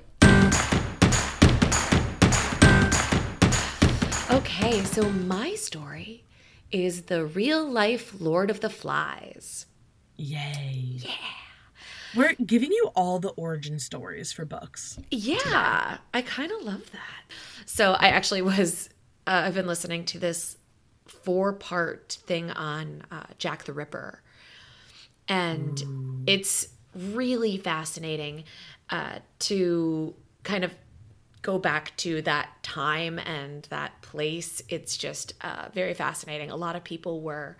[4.31, 6.25] Okay, so my story
[6.71, 9.67] is the real life Lord of the Flies.
[10.17, 10.97] Yay.
[10.99, 11.11] Yeah.
[12.15, 14.99] We're giving you all the origin stories for books.
[15.11, 17.35] Yeah, I kind of love that.
[17.67, 18.89] So I actually was,
[19.27, 20.57] uh, I've been listening to this
[21.07, 24.23] four part thing on uh, Jack the Ripper.
[25.29, 28.45] And it's really fascinating
[28.89, 30.75] uh, to kind of
[31.43, 34.63] go back to that time and that place.
[34.69, 36.51] It's just uh, very fascinating.
[36.51, 37.57] A lot of people were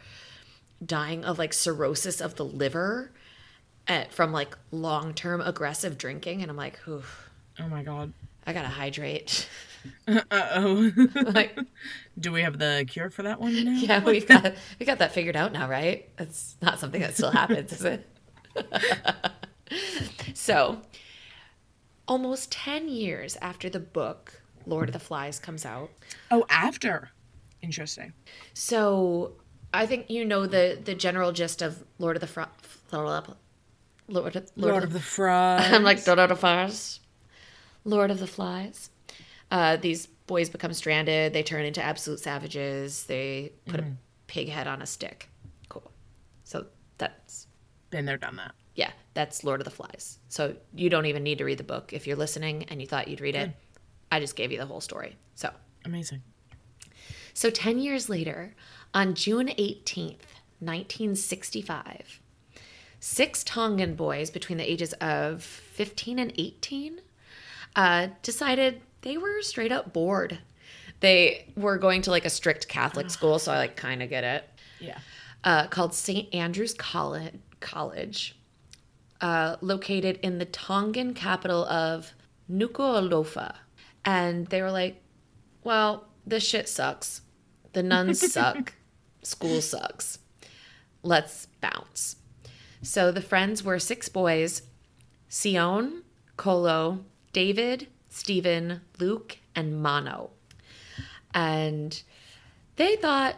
[0.85, 3.13] dying of like cirrhosis of the liver
[3.89, 6.43] uh, from like long term aggressive drinking.
[6.43, 7.31] And I'm like, oof.
[7.61, 8.13] Oh my god.
[8.47, 9.49] I gotta hydrate.
[10.07, 10.91] Uh oh.
[11.35, 11.57] like,
[12.19, 13.71] Do we have the cure for that one now?
[13.81, 16.09] yeah, we've got we got that figured out now, right?
[16.19, 18.09] It's not something that still happens, is it?
[20.35, 20.81] so,
[22.07, 25.91] almost ten years after the book Lord of the Flies comes out,
[26.31, 27.11] Oh, after.
[27.63, 28.13] Interesting.
[28.55, 29.33] so
[29.75, 32.47] I think you know the the general gist of Lord of the Fro-
[34.09, 35.73] Lord of Lord Lord, of the Fries.
[35.73, 37.01] I'm like Lord of the Flies.
[37.85, 38.91] Lord of the Flies.
[39.51, 41.33] Uh, these boys become stranded.
[41.33, 43.05] They turn into absolute savages.
[43.05, 43.85] They put a
[44.27, 45.29] pig head on a stick.
[45.69, 45.91] Cool.
[46.45, 46.67] So
[46.99, 47.47] that's
[47.91, 48.55] Been there, done that.
[48.75, 50.19] yeah, that's Lord of the Flies.
[50.29, 53.09] So you don't even need to read the book if you're listening and you thought
[53.09, 53.51] you'd read it.
[54.13, 55.17] I just gave you the whole story.
[55.35, 55.51] So
[55.85, 56.23] Amazing.
[57.35, 58.55] so 10 years later,
[58.93, 60.25] on June 18th,
[60.61, 62.21] 1965,
[63.01, 67.01] six Tongan boys between the ages of 15 and 18
[67.77, 70.39] uh, decided they were straight up bored.
[71.01, 74.25] They were going to like a strict Catholic school, so I like kind of get
[74.25, 74.49] it,
[74.81, 74.99] Yeah.
[75.45, 76.33] uh, called St.
[76.35, 78.35] Andrew's College, College
[79.21, 82.13] uh, located in the Tongan capital of
[82.51, 83.55] Nuku'alofa.
[84.05, 85.01] And they were like,
[85.63, 87.21] well, this shit sucks.
[87.75, 88.75] The nuns suck.
[89.23, 90.19] School sucks.
[91.03, 92.17] Let's bounce.
[92.83, 94.63] So the friends were six boys
[95.31, 96.03] Sion,
[96.37, 100.31] Kolo, David, Stephen, Luke, and Mano.
[101.35, 102.01] And
[102.77, 103.37] they thought,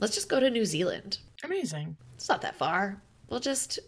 [0.00, 1.18] let's just go to New Zealand.
[1.44, 1.96] Amazing.
[2.16, 3.00] It's not that far.
[3.28, 3.78] We'll just,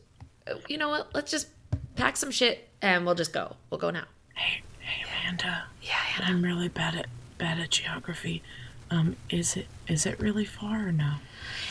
[0.69, 1.15] you know what?
[1.15, 1.49] Let's just
[1.97, 3.57] pack some shit and we'll just go.
[3.71, 4.05] We'll go now.
[4.35, 5.65] Hey, hey, Amanda.
[5.83, 6.27] Yeah, yeah.
[6.29, 7.07] I'm really bad at
[7.39, 8.43] bad at geography.
[8.91, 11.15] Um, is it is it really far or no?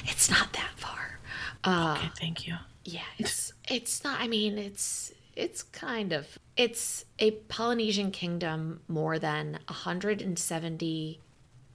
[0.05, 1.19] It's not that far.
[1.63, 2.55] Uh, Okay, thank you.
[2.83, 4.19] Yeah, it's it's not.
[4.19, 11.19] I mean, it's it's kind of it's a Polynesian kingdom more than 170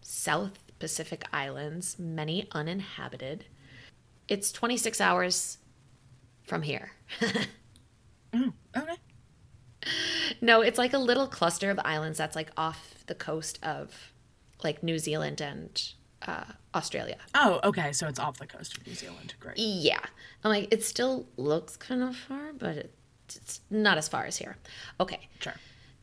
[0.00, 3.46] South Pacific islands, many uninhabited.
[4.28, 5.58] It's 26 hours
[6.44, 6.92] from here.
[8.32, 8.96] Oh, okay.
[10.40, 14.12] No, it's like a little cluster of islands that's like off the coast of
[14.62, 15.92] like New Zealand and
[16.26, 17.16] uh, Australia.
[17.34, 17.92] Oh, okay.
[17.92, 19.34] So it's off the coast of New Zealand.
[19.40, 19.58] Great.
[19.58, 20.00] Yeah.
[20.44, 22.94] I'm like, it still looks kind of far, but it,
[23.34, 24.56] it's not as far as here.
[25.00, 25.28] Okay.
[25.40, 25.54] Sure.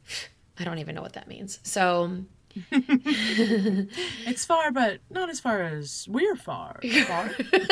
[0.60, 1.60] I don't even know what that means.
[1.64, 2.18] So,
[2.72, 6.80] It's far, but not as far as we're far.
[7.08, 7.32] Far.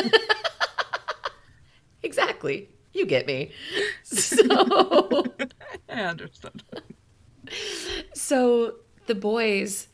[2.04, 2.70] exactly.
[2.94, 3.52] You get me.
[4.04, 5.24] So,
[5.88, 6.64] I understood.
[8.14, 8.76] so
[9.08, 9.88] the boys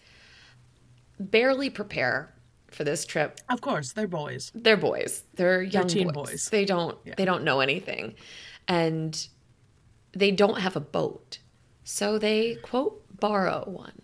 [1.20, 2.34] barely prepare
[2.72, 4.52] for this trip Of course, they're boys.
[4.54, 5.24] they're boys.
[5.36, 6.30] They're young teen boys.
[6.32, 6.50] boys.
[6.50, 8.16] They don't they don't know anything.
[8.68, 9.28] And
[10.14, 11.40] they don't have a boat.
[11.84, 14.02] So they quote borrow one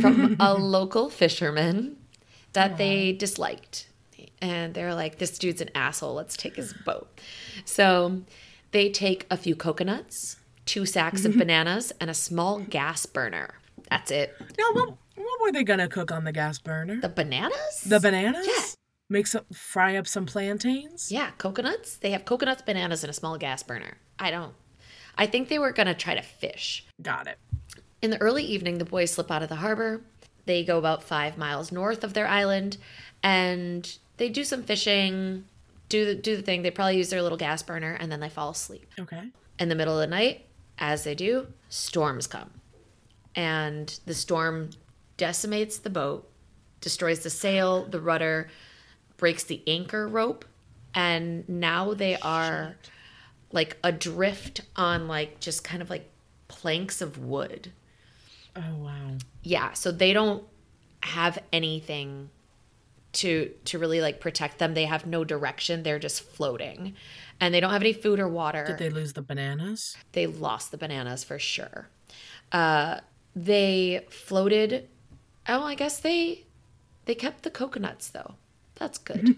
[0.00, 1.96] from a local fisherman
[2.52, 3.88] that they disliked.
[4.42, 6.14] And they're like, this dude's an asshole.
[6.14, 7.20] Let's take his boat.
[7.64, 8.22] So
[8.72, 13.54] they take a few coconuts, two sacks of bananas, and a small gas burner.
[13.90, 14.34] That's it.
[14.58, 17.00] Now, what, what were they gonna cook on the gas burner?
[17.00, 17.82] The bananas?
[17.84, 18.46] The bananas?
[18.46, 18.62] Yeah.
[19.08, 21.10] Make some fry up some plantains?
[21.10, 21.96] Yeah, coconuts.
[21.96, 23.98] They have coconuts, bananas, and a small gas burner.
[24.20, 24.54] I don't.
[25.18, 26.86] I think they were going to try to fish.
[27.02, 27.36] Got it.
[28.00, 30.02] In the early evening, the boys slip out of the harbor.
[30.46, 32.76] They go about five miles north of their island
[33.22, 35.44] and they do some fishing,
[35.88, 36.62] do the, do the thing.
[36.62, 38.86] They probably use their little gas burner and then they fall asleep.
[38.98, 39.24] Okay.
[39.58, 40.46] In the middle of the night,
[40.78, 42.50] as they do, storms come.
[43.34, 44.70] And the storm
[45.16, 46.28] decimates the boat,
[46.80, 48.48] destroys the sail, the rudder,
[49.16, 50.44] breaks the anchor rope,
[50.94, 52.76] and now they are
[53.52, 56.08] like adrift on like just kind of like
[56.48, 57.72] planks of wood.
[58.56, 59.16] Oh wow.
[59.42, 60.44] Yeah, so they don't
[61.02, 62.30] have anything
[63.12, 64.74] to to really like protect them.
[64.74, 65.82] They have no direction.
[65.82, 66.94] They're just floating.
[67.40, 68.64] And they don't have any food or water.
[68.66, 69.96] Did they lose the bananas?
[70.12, 71.88] they lost the bananas for sure.
[72.52, 73.00] Uh,
[73.34, 74.88] they floated.
[75.48, 76.46] Oh, I guess they
[77.04, 78.34] they kept the coconuts though.
[78.76, 79.36] That's good.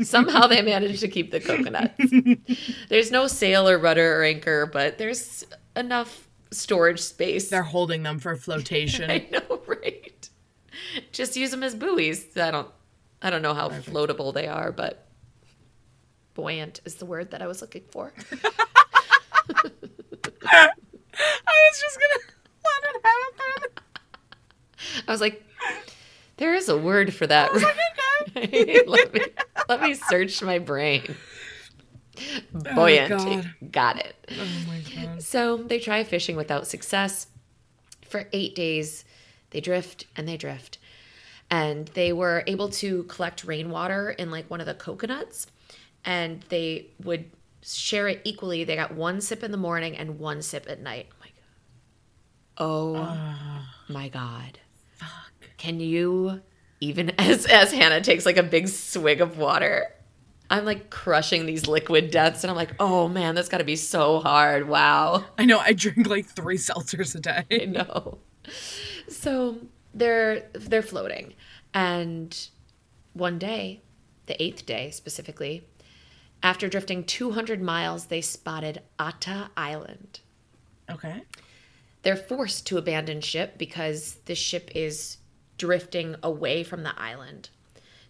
[0.06, 2.00] Somehow they managed to keep the coconuts.
[2.88, 7.50] there's no sail or rudder or anchor, but there's enough storage space.
[7.50, 9.10] They're holding them for flotation.
[9.10, 10.28] I know, right?
[11.10, 12.36] Just use them as buoys.
[12.36, 12.68] I don't
[13.20, 15.08] I don't know how floatable they are, but
[16.34, 18.12] buoyant is the word that I was looking for.
[20.46, 20.70] I
[21.70, 22.33] was just gonna
[23.04, 23.82] happen.
[25.06, 25.42] I was like,
[26.36, 27.52] there is a word for that.
[28.34, 29.20] Let me
[29.68, 31.14] let me search my brain.
[32.52, 33.10] Buoyant.
[33.10, 33.54] God.
[33.70, 34.30] Got it.
[34.30, 35.18] Oh.
[35.18, 37.28] So they try fishing without success.
[38.08, 39.04] For eight days,
[39.50, 40.78] they drift and they drift.
[41.50, 45.46] And they were able to collect rainwater in like one of the coconuts
[46.04, 47.30] and they would
[47.62, 48.64] share it equally.
[48.64, 51.08] They got one sip in the morning and one sip at night.
[52.58, 53.66] Oh my god.
[53.88, 54.58] Oh my god.
[54.92, 55.32] Fuck.
[55.56, 56.40] Can you
[56.80, 59.86] even as as Hannah takes like a big swig of water?
[60.50, 63.76] I'm like crushing these liquid deaths and I'm like, "Oh man, that's got to be
[63.76, 64.68] so hard.
[64.68, 65.58] Wow." I know.
[65.58, 67.44] I drink like three seltzers a day.
[67.50, 68.18] I know.
[69.08, 69.56] So
[69.94, 71.34] they're they're floating,
[71.72, 72.48] and
[73.14, 73.80] one day,
[74.26, 75.64] the eighth day specifically,
[76.42, 80.20] after drifting 200 miles, they spotted Ata Island.
[80.90, 81.22] Okay.
[82.04, 85.16] They're forced to abandon ship because the ship is
[85.58, 87.48] drifting away from the island,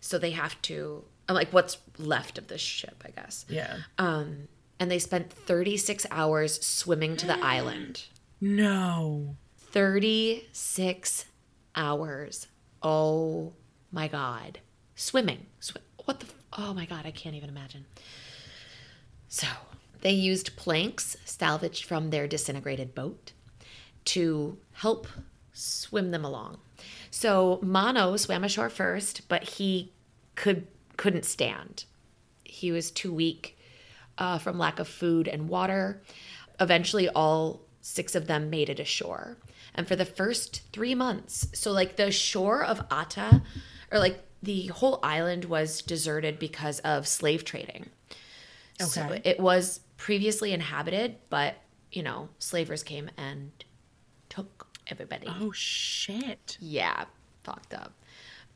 [0.01, 3.47] so they have to like what's left of the ship, I guess.
[3.49, 3.79] Yeah.
[3.99, 8.05] Um, and they spent 36 hours swimming to the island.
[8.41, 9.37] No.
[9.57, 11.25] 36
[11.75, 12.47] hours.
[12.83, 13.55] Oh
[13.91, 14.59] my God.
[14.95, 15.47] Swimming.
[15.61, 16.27] Sw- what the?
[16.27, 17.87] F- oh my God, I can't even imagine.
[19.29, 19.47] So
[20.03, 23.33] they used planks salvaged from their disintegrated boat
[24.07, 25.07] to help
[25.53, 26.59] swim them along.
[27.11, 29.93] So Mano swam ashore first, but he
[30.35, 31.85] could couldn't stand.
[32.45, 33.59] He was too weak
[34.19, 36.03] uh, from lack of food and water.
[36.61, 39.37] Eventually, all six of them made it ashore.
[39.75, 43.43] And for the first three months, so like the shore of Ata,
[43.91, 47.87] or like the whole island was deserted because of slave trading.
[48.79, 49.21] So Okay.
[49.25, 51.57] it was previously inhabited, but
[51.91, 53.51] you know, slavers came and
[54.35, 55.27] took everybody.
[55.29, 56.59] Oh shit.
[56.61, 57.05] Yeah,
[57.43, 57.93] fucked up.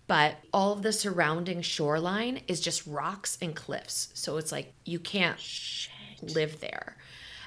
[0.06, 4.08] But all of the surrounding shoreline is just rocks and cliffs.
[4.14, 6.34] So it's like you can't Shit.
[6.34, 6.96] live there.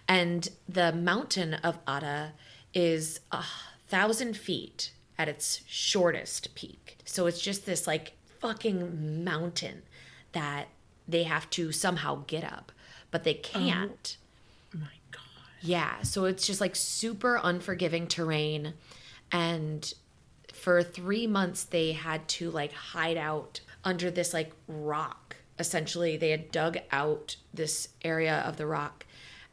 [0.08, 2.34] And the mountain of Ata
[2.74, 3.44] is a
[3.88, 7.00] thousand feet at its shortest peak.
[7.06, 9.82] So it's just this like fucking mountain
[10.34, 10.68] that
[11.08, 12.72] they have to somehow get up,
[13.10, 13.40] but they oh.
[13.42, 14.18] can't.
[15.62, 18.74] Yeah, so it's just like super unforgiving terrain.
[19.32, 19.94] And
[20.54, 25.36] for three months, they had to like hide out under this like rock.
[25.60, 29.06] Essentially, they had dug out this area of the rock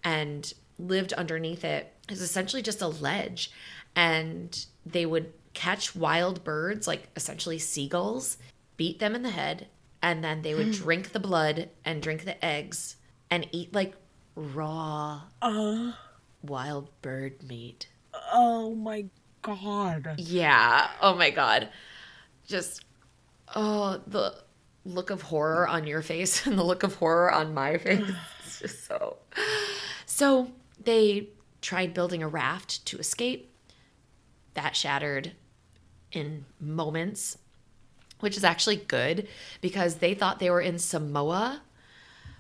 [0.03, 1.93] and lived underneath it.
[2.09, 3.51] It's essentially just a ledge.
[3.95, 8.39] And they would catch wild birds, like essentially seagulls,
[8.77, 9.67] beat them in the head,
[10.01, 12.97] and then they would drink the blood and drink the eggs
[13.31, 13.95] and eat like
[14.39, 15.93] raw Uh,
[16.43, 17.89] wild bird meat.
[18.33, 19.07] oh my
[19.43, 20.15] god.
[20.19, 20.89] Yeah.
[21.01, 21.69] Oh my god.
[22.47, 22.85] Just
[23.55, 24.35] oh the
[24.85, 28.05] look of horror on your face and the look of horror on my face.
[28.45, 29.17] It's just so.
[30.07, 31.29] So they
[31.61, 33.53] tried building a raft to escape.
[34.55, 35.33] That shattered
[36.11, 37.39] in moments,
[38.21, 39.29] which is actually good
[39.61, 41.63] because they thought they were in Samoa,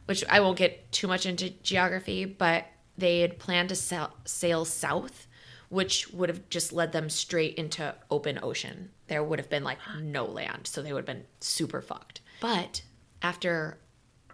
[0.08, 4.64] which I won't get too much into geography, but they had planned to sail, sail
[4.64, 5.28] south
[5.68, 8.90] which would have just led them straight into open ocean.
[9.06, 12.20] There would have been like no land, so they would have been super fucked.
[12.40, 12.82] But
[13.22, 13.78] after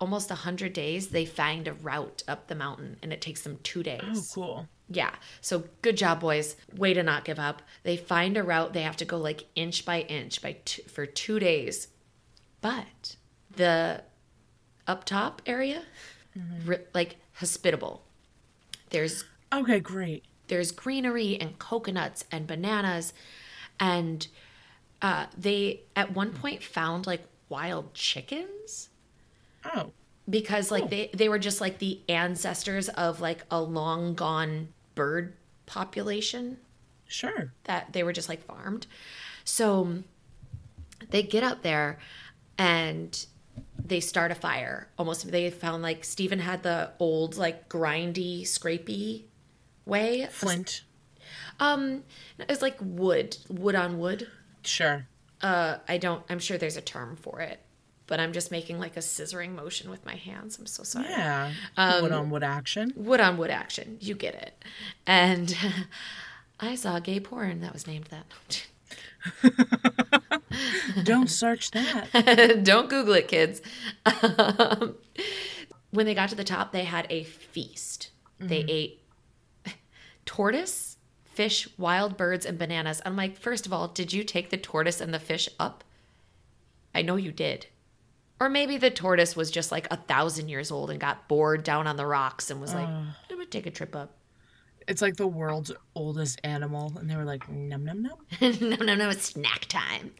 [0.00, 3.82] almost 100 days, they find a route up the mountain and it takes them two
[3.82, 4.02] days.
[4.02, 4.68] Oh, cool.
[4.88, 5.14] Yeah.
[5.40, 6.56] So good job, boys.
[6.76, 7.62] Way to not give up.
[7.84, 8.72] They find a route.
[8.72, 11.88] They have to go like inch by inch by t- for two days.
[12.60, 13.16] But
[13.50, 14.02] the
[14.86, 15.82] up top area,
[16.64, 18.02] ri- like hospitable.
[18.90, 20.24] There's Okay, great.
[20.48, 23.12] there's greenery and coconuts and bananas,
[23.80, 24.26] and
[25.02, 28.88] uh, they at one point found like wild chickens
[29.64, 29.92] Oh,
[30.28, 35.34] because like they they were just like the ancestors of like a long gone bird
[35.66, 36.58] population
[37.06, 37.52] sure.
[37.64, 38.86] that they were just like farmed.
[39.44, 40.02] So
[41.10, 41.98] they get up there
[42.58, 43.26] and
[43.84, 44.88] they start a fire.
[44.98, 49.24] Almost they found like Stephen had the old like grindy, scrapey
[49.84, 50.26] way.
[50.30, 50.82] Flint.
[51.60, 52.04] Um
[52.38, 54.28] it's like wood, wood on wood.
[54.62, 55.06] Sure.
[55.42, 57.60] Uh I don't I'm sure there's a term for it.
[58.06, 60.58] But I'm just making like a scissoring motion with my hands.
[60.58, 61.06] I'm so sorry.
[61.08, 61.52] Yeah.
[61.76, 62.92] Um, wood on wood action.
[62.96, 63.96] wood on wood action.
[64.00, 64.62] You get it.
[65.06, 65.56] And
[66.60, 68.66] I saw gay porn that was named that.
[71.02, 72.60] Don't search that.
[72.64, 73.60] Don't Google it, kids.
[74.04, 74.96] Um,
[75.90, 78.10] when they got to the top, they had a feast.
[78.40, 79.00] They ate
[80.26, 83.00] tortoise, fish, wild birds, and bananas.
[83.06, 85.82] I'm like, first of all, did you take the tortoise and the fish up?
[86.94, 87.66] I know you did.
[88.40, 91.86] Or maybe the tortoise was just like a thousand years old and got bored down
[91.86, 94.12] on the rocks and was like, I'm gonna take a trip up.
[94.86, 98.18] It's like the world's oldest animal, and they were like, num num num.
[98.60, 100.12] no, no, no, it's snack time.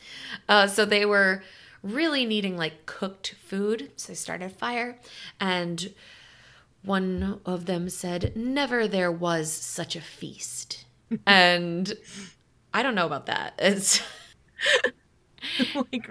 [0.49, 1.43] Uh, so they were
[1.83, 3.93] really needing like cooked food.
[3.97, 4.99] So they started a fire.
[5.39, 5.93] And
[6.83, 10.85] one of them said, Never there was such a feast.
[11.27, 11.93] and
[12.73, 13.55] I don't know about that.
[13.59, 14.03] It's,
[15.75, 16.11] like,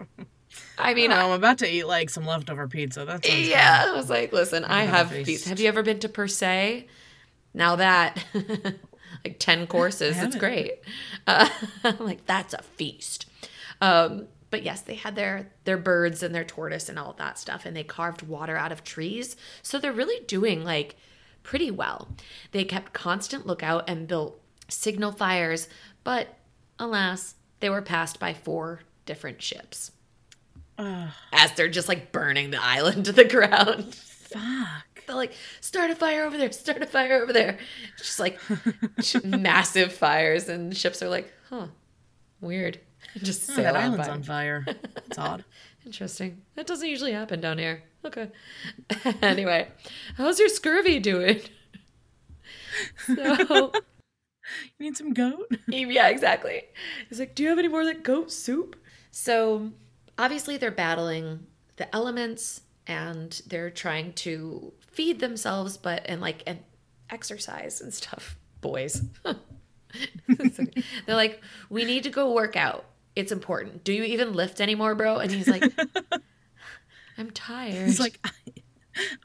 [0.78, 3.06] I mean, you I'm about to eat like some leftover pizza.
[3.06, 5.26] That's yeah, I was like, listen, I have have feast.
[5.26, 5.48] feast.
[5.50, 6.88] Have you ever been to Per Se?
[7.54, 8.24] Now that,
[9.26, 10.82] like 10 courses, it's great.
[11.28, 11.50] Uh,
[12.00, 13.26] like, that's a feast.
[13.82, 17.40] Um, but yes, they had their their birds and their tortoise and all of that
[17.40, 19.36] stuff, and they carved water out of trees.
[19.64, 20.96] So they're really doing like
[21.42, 22.08] pretty well.
[22.52, 24.40] They kept constant lookout and built
[24.70, 25.68] signal fires,
[26.04, 26.38] but
[26.78, 29.92] alas, they were passed by four different ships
[30.78, 33.96] Ugh, as they're just like burning the island to the ground.
[33.96, 34.93] fuck.
[35.08, 37.58] They're like, start a fire over there, start a fire over there.
[37.98, 38.40] It's just like
[39.24, 41.68] massive fires, and ships are like, huh,
[42.42, 42.80] weird.
[43.22, 44.14] Just Oh, sail that on island's by.
[44.14, 44.66] on fire.
[45.06, 45.44] It's odd.
[45.86, 46.42] Interesting.
[46.56, 47.84] That doesn't usually happen down here.
[48.06, 48.30] Okay.
[49.22, 49.68] anyway,
[50.16, 51.42] how's your scurvy doing?
[53.06, 53.72] So,
[54.78, 55.52] You need some goat?
[55.68, 56.64] yeah, exactly.
[57.10, 58.76] He's like, do you have any more like goat soup?
[59.12, 59.72] So,
[60.18, 61.46] obviously, they're battling
[61.76, 66.60] the elements and they're trying to feed themselves, but and like and
[67.10, 68.38] exercise and stuff.
[68.62, 69.04] Boys,
[70.28, 72.86] they're like, we need to go work out.
[73.16, 73.84] It's important.
[73.84, 75.18] Do you even lift anymore, bro?
[75.18, 75.64] And he's like,
[77.18, 77.88] I'm tired.
[77.88, 78.62] He's like, I,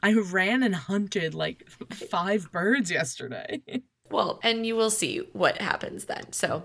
[0.03, 3.61] I ran and hunted like five birds yesterday.
[4.11, 6.33] Well, and you will see what happens then.
[6.33, 6.63] So,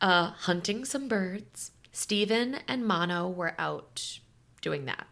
[0.00, 1.72] uh, hunting some birds.
[1.90, 4.20] Stephen and Mano were out
[4.60, 5.08] doing that.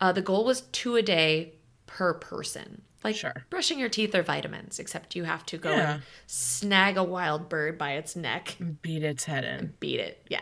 [0.00, 1.52] Uh, the goal was two a day
[1.94, 2.82] per person.
[3.04, 3.46] Like Sure.
[3.50, 5.94] brushing your teeth or vitamins, except you have to go Yeah.
[5.94, 9.74] and snag a wild bird by its neck, Beat its head in.
[9.78, 10.26] beat it.
[10.28, 10.40] Yeah.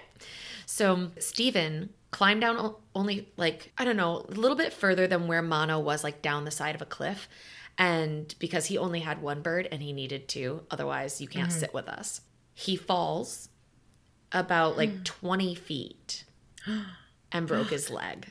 [0.65, 5.43] So Stephen climbed down only like, I don't know, a little bit further than where
[5.43, 7.29] Mano was, like down the side of a cliff.
[7.77, 11.59] And because he only had one bird and he needed to, otherwise you can't mm-hmm.
[11.59, 12.23] sit with us.
[12.55, 13.51] He falls
[14.31, 15.05] about like mm.
[15.05, 16.25] 20 feet
[17.33, 18.31] and broke his leg.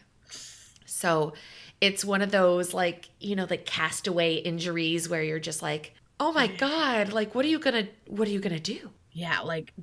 [0.86, 1.34] So
[1.82, 6.32] it's one of those like, you know, the castaway injuries where you're just like, oh
[6.32, 8.92] my God, like what are you gonna what are you gonna do?
[9.12, 9.74] Yeah, like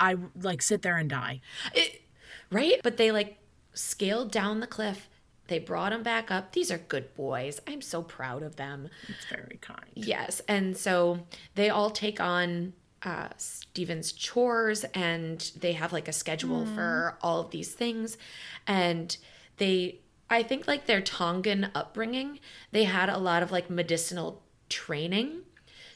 [0.00, 1.40] I like sit there and die.
[1.74, 2.02] It,
[2.50, 2.80] right?
[2.82, 3.38] But they like
[3.74, 5.08] scaled down the cliff.
[5.48, 6.52] They brought him back up.
[6.52, 7.60] These are good boys.
[7.66, 8.88] I'm so proud of them.
[9.08, 9.90] It's very kind.
[9.94, 10.40] Yes.
[10.46, 11.20] And so
[11.54, 17.40] they all take on uh, Steven's chores and they have like a schedule for all
[17.40, 18.18] of these things.
[18.66, 19.16] And
[19.56, 20.00] they,
[20.30, 25.42] I think like their Tongan upbringing, they had a lot of like medicinal training.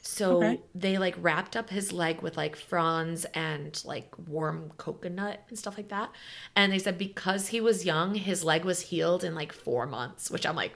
[0.05, 0.61] So Okay.
[0.75, 5.77] they like wrapped up his leg with like fronds and like warm coconut and stuff
[5.77, 6.11] like that.
[6.57, 10.31] And they said because he was young, his leg was healed in like four months,
[10.31, 10.73] which I'm like,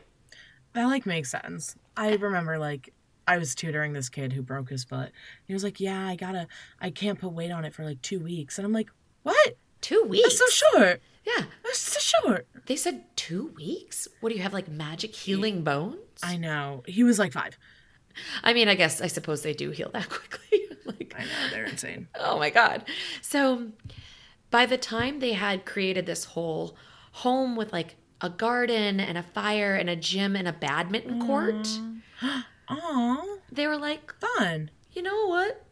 [0.75, 1.77] That like makes sense.
[1.97, 2.93] I remember like
[3.27, 5.11] I was tutoring this kid who broke his foot.
[5.47, 6.47] He was like, "Yeah, I gotta,
[6.81, 8.89] I can't put weight on it for like two weeks," and I'm like,
[9.25, 9.57] "What?
[9.81, 10.39] Two weeks.
[10.39, 11.03] That's so short.
[11.27, 11.45] Yeah.
[11.65, 14.07] That's so short." They said two weeks?
[14.21, 15.99] What do you have, like magic healing bones?
[16.23, 16.83] I know.
[16.87, 17.59] He was like five.
[18.43, 20.63] I mean, I guess, I suppose they do heal that quickly.
[20.87, 22.09] like, I know they're insane.
[22.19, 22.85] oh my God.
[23.21, 23.69] So
[24.51, 26.77] by the time they had created this whole
[27.13, 31.69] home with like a garden and a fire and a gym and a badminton court,
[32.69, 34.71] Aw, they were like, fun.
[34.93, 35.65] you know what?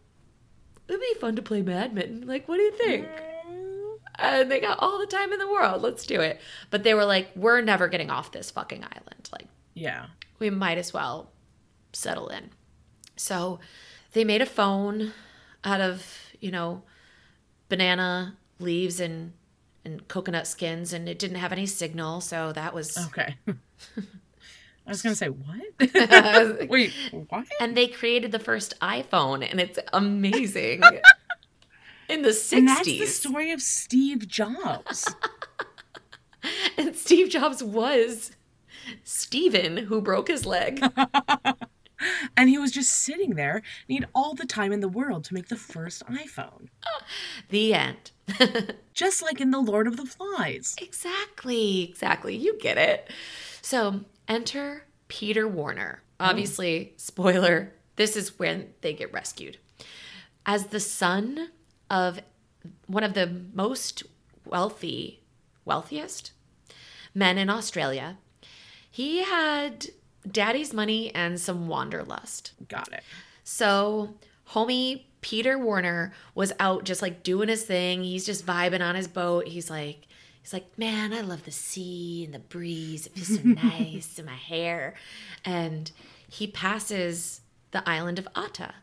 [0.86, 2.26] It'd be fun to play badminton.
[2.26, 3.06] Like, what do you think?
[3.06, 3.33] Mm.
[4.18, 5.82] And they got all the time in the world.
[5.82, 6.40] Let's do it.
[6.70, 9.28] But they were like, we're never getting off this fucking island.
[9.32, 10.06] Like, Yeah.
[10.38, 11.30] we might as well
[11.92, 12.50] settle in.
[13.16, 13.60] So
[14.12, 15.12] they made a phone
[15.64, 16.06] out of,
[16.40, 16.82] you know,
[17.68, 19.32] banana leaves and
[19.86, 23.36] and coconut skins and it didn't have any signal, so that was Okay.
[24.86, 26.68] I was gonna say what?
[26.70, 26.92] Wait,
[27.28, 27.46] what?
[27.60, 30.82] and they created the first iPhone and it's amazing.
[32.08, 32.56] In the 60s.
[32.56, 35.14] And that's the story of Steve Jobs.
[36.76, 38.32] And Steve Jobs was
[39.02, 40.82] Steven who broke his leg.
[42.36, 43.56] and he was just sitting there.
[43.56, 46.68] And he had all the time in the world to make the first iPhone.
[47.48, 48.10] the end.
[48.94, 50.74] Just like in The Lord of the Flies.
[50.80, 52.36] exactly, exactly.
[52.36, 53.10] You get it.
[53.60, 56.02] So enter Peter Warner.
[56.20, 56.26] Oh.
[56.26, 59.58] Obviously, spoiler, this is when they get rescued.
[60.46, 61.50] As the son
[61.94, 62.20] of
[62.88, 64.02] one of the most
[64.44, 65.20] wealthy,
[65.64, 66.32] wealthiest
[67.14, 68.18] men in Australia,
[68.90, 69.86] he had
[70.28, 72.52] daddy's money and some wanderlust.
[72.68, 73.04] Got it.
[73.44, 74.14] So,
[74.50, 78.02] homie Peter Warner was out just like doing his thing.
[78.02, 79.46] He's just vibing on his boat.
[79.46, 80.08] He's like,
[80.42, 83.06] he's like, man, I love the sea and the breeze.
[83.06, 84.94] It feels so nice in my hair.
[85.44, 85.92] And
[86.28, 87.40] he passes
[87.70, 88.74] the island of Ata.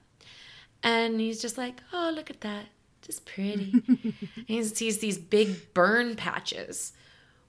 [0.82, 2.66] And he's just like, oh, look at that.
[3.02, 3.72] Just pretty.
[3.88, 6.94] and he sees these big burn patches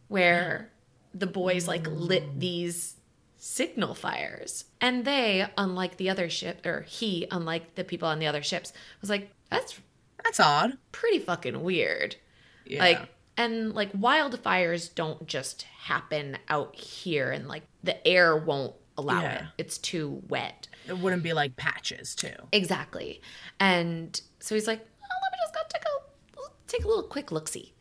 [0.09, 0.70] where
[1.14, 2.96] the boys like lit these
[3.36, 4.64] signal fires.
[4.80, 8.72] And they, unlike the other ship, or he, unlike the people on the other ships,
[9.00, 9.78] was like, that's
[10.24, 10.78] That's odd.
[10.92, 12.16] pretty fucking weird.
[12.64, 12.80] Yeah.
[12.80, 19.22] Like, and like wildfires don't just happen out here and like the air won't allow
[19.24, 19.42] it.
[19.59, 20.68] It's too wet.
[20.86, 22.34] it wouldn't be like patches too.
[22.53, 23.20] Exactly.
[23.59, 26.42] And so he's like, oh, let me just go take a
[26.72, 27.74] take a little quick look see.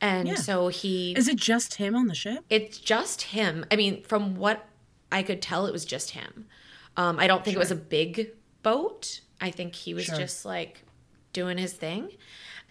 [0.00, 0.34] And Yeah.
[0.34, 2.44] so he Is it just him on the ship?
[2.50, 3.64] it's just him.
[3.70, 4.66] I mean, from what
[5.10, 6.46] I could tell, it was just him.
[6.96, 8.30] Um, I don't think it was a big
[8.62, 9.20] boat.
[9.40, 10.16] I think he was Sure.
[10.16, 10.82] just like
[11.32, 12.10] doing his thing.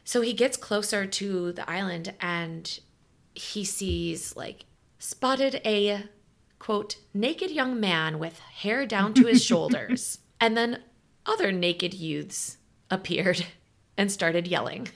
[0.04, 2.80] So he gets closer to the island and
[3.34, 4.66] he sees like
[5.00, 6.04] spotted a
[6.60, 10.20] quote naked young man with hair down to his shoulders.
[10.40, 10.84] And then
[11.26, 12.58] other naked youths
[12.90, 13.46] appeared
[13.98, 14.90] and started yelling.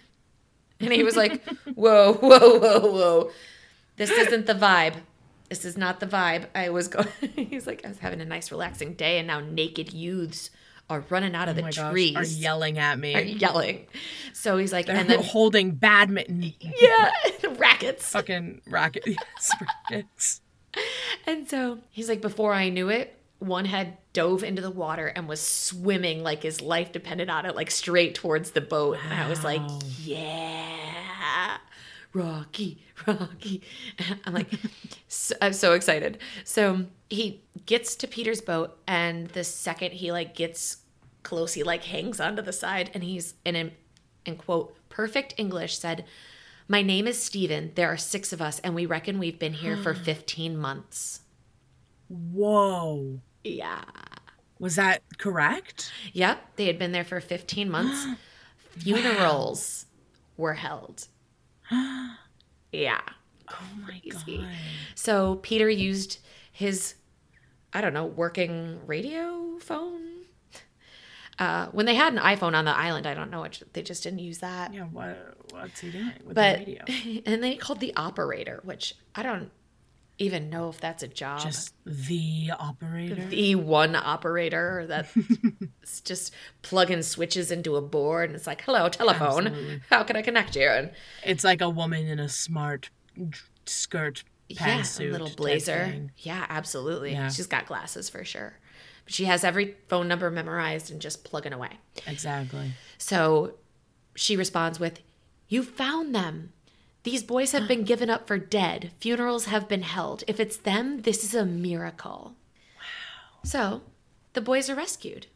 [0.80, 1.44] And he was like,
[1.76, 3.32] "Whoa, whoa, whoa, whoa.
[3.98, 4.96] This isn't the vibe.
[5.50, 6.48] This is not the vibe.
[6.56, 9.94] I was going He's like, I was having a nice relaxing day and now naked
[9.94, 10.50] youths
[10.90, 12.16] are running out of Oh the gosh, trees.
[12.16, 13.16] are yelling at me.
[13.16, 13.88] are yelling.
[14.34, 17.12] So he's like, They're and then holding badminton yeah,
[17.58, 18.10] rackets.
[18.10, 19.52] fucking racket yes,
[19.90, 20.42] rackets.
[21.26, 25.28] And so he's like, before I knew it, one had dove into the water and
[25.28, 28.98] was swimming like his life depended on it, like straight towards the boat.
[29.04, 29.62] And I was like,
[30.02, 31.58] yeah,
[32.14, 33.62] Rocky, Rocky.
[34.26, 34.52] I'm like,
[35.08, 36.20] so, I'm so excited.
[36.44, 40.78] So he gets to Peter's boat, and the second he like gets
[41.24, 43.72] close, he like hangs onto the side, and he's in an
[44.26, 46.06] in quote perfect English said.
[46.68, 47.74] My name is Steven.
[47.76, 51.20] There are six of us, and we reckon we've been here for 15 months.
[52.08, 53.20] Whoa.
[53.44, 53.84] Yeah.
[54.60, 55.92] Was that correct?
[56.14, 56.40] Yep.
[56.56, 58.06] They had been there for 15 months.
[58.78, 59.86] Funerals
[60.38, 61.08] were held.
[62.72, 63.00] Yeah.
[63.50, 64.38] Oh my Crazy.
[64.40, 64.48] god.
[64.96, 66.20] So Peter used
[66.52, 66.96] his,
[67.72, 70.02] I don't know, working radio phone.
[71.40, 74.04] Uh, when they had an iPhone on the island, I don't know, what, they just
[74.04, 74.74] didn't use that.
[74.74, 77.22] Yeah, what what's he doing with but the radio?
[77.26, 79.52] and they called the operator, which I don't
[80.18, 81.42] even know if that's a job.
[81.42, 83.16] Just the operator.
[83.16, 85.14] the one operator that's
[86.04, 89.48] just plugging switches into a board and it's like, hello, telephone.
[89.48, 89.82] Absolutely.
[89.90, 90.68] How can I connect you?
[90.68, 90.92] And
[91.24, 92.90] It's like a woman in a smart
[93.66, 96.10] skirt yeah, a little blazer.
[96.18, 97.14] Yeah, absolutely.
[97.14, 97.30] Yeah.
[97.30, 98.60] She's got glasses for sure.
[99.04, 101.80] But she has every phone number memorized and just plugging away.
[102.08, 102.74] Exactly.
[102.98, 103.56] So
[104.16, 105.02] she responds with,
[105.48, 106.54] You found them.
[107.06, 108.92] These boys have been given up for dead.
[109.00, 110.24] Funerals have been held.
[110.28, 112.34] If it's them, this is a miracle.
[112.76, 113.40] Wow.
[113.44, 113.82] So
[114.34, 115.28] the boys are rescued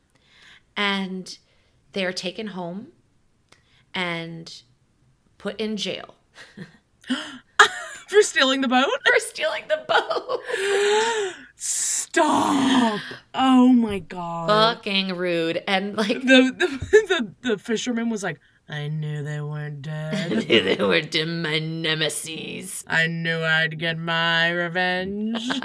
[0.75, 1.37] and
[1.93, 2.87] they are taken home
[3.93, 4.63] and
[5.37, 6.15] put in jail
[8.09, 8.87] For stealing the boat?
[9.05, 11.35] for stealing the boat.
[11.55, 12.99] Stop!
[13.35, 14.47] Oh my god.
[14.47, 15.63] Fucking rude.
[15.67, 16.67] And like, the, the
[17.41, 18.39] the the fisherman was like,
[18.69, 20.31] I knew they weren't dead.
[20.31, 22.83] I knew they were to my nemesis.
[22.87, 25.39] I knew I'd get my revenge.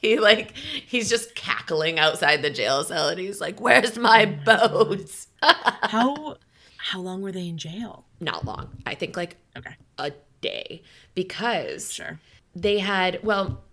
[0.00, 4.84] He like, he's just cackling outside the jail cell and he's like, Where's my oh
[4.84, 5.26] boat?
[5.42, 6.36] how
[6.76, 8.04] how long were they in jail?
[8.20, 8.82] Not long.
[8.84, 10.82] I think like Okay, a day
[11.14, 12.18] because sure.
[12.54, 13.63] they had well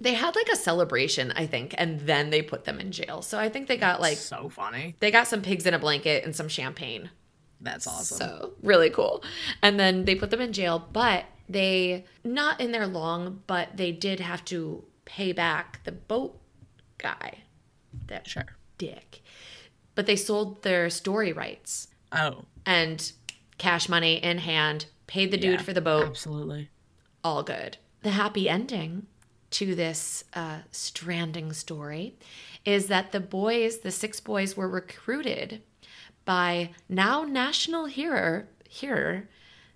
[0.00, 3.38] they had like a celebration i think and then they put them in jail so
[3.38, 4.96] i think they got like so funny.
[5.00, 7.10] they got some pigs in a blanket and some champagne
[7.60, 8.18] That's awesome.
[8.18, 9.22] so really cool
[9.62, 13.92] and then they put them in jail but they not in there long but they
[13.92, 16.40] did have to pay back the boat
[16.98, 17.38] guy
[18.06, 18.56] that Sure.
[18.78, 19.22] dick
[19.94, 23.12] but they sold their story rights Oh, and
[23.58, 26.70] cash money in hand paid the dude Yeah, for the boat absolutely.
[27.22, 27.76] all good.
[28.02, 29.06] The happy ending
[29.50, 32.16] to this uh, stranding story
[32.64, 35.62] is that the boys, the six boys, were recruited
[36.24, 39.22] by now national hero, hero,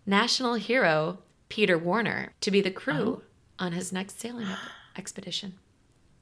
[0.07, 1.18] national hero
[1.49, 3.22] Peter Warner to be the crew
[3.59, 4.47] on his next sailing
[4.97, 5.55] expedition.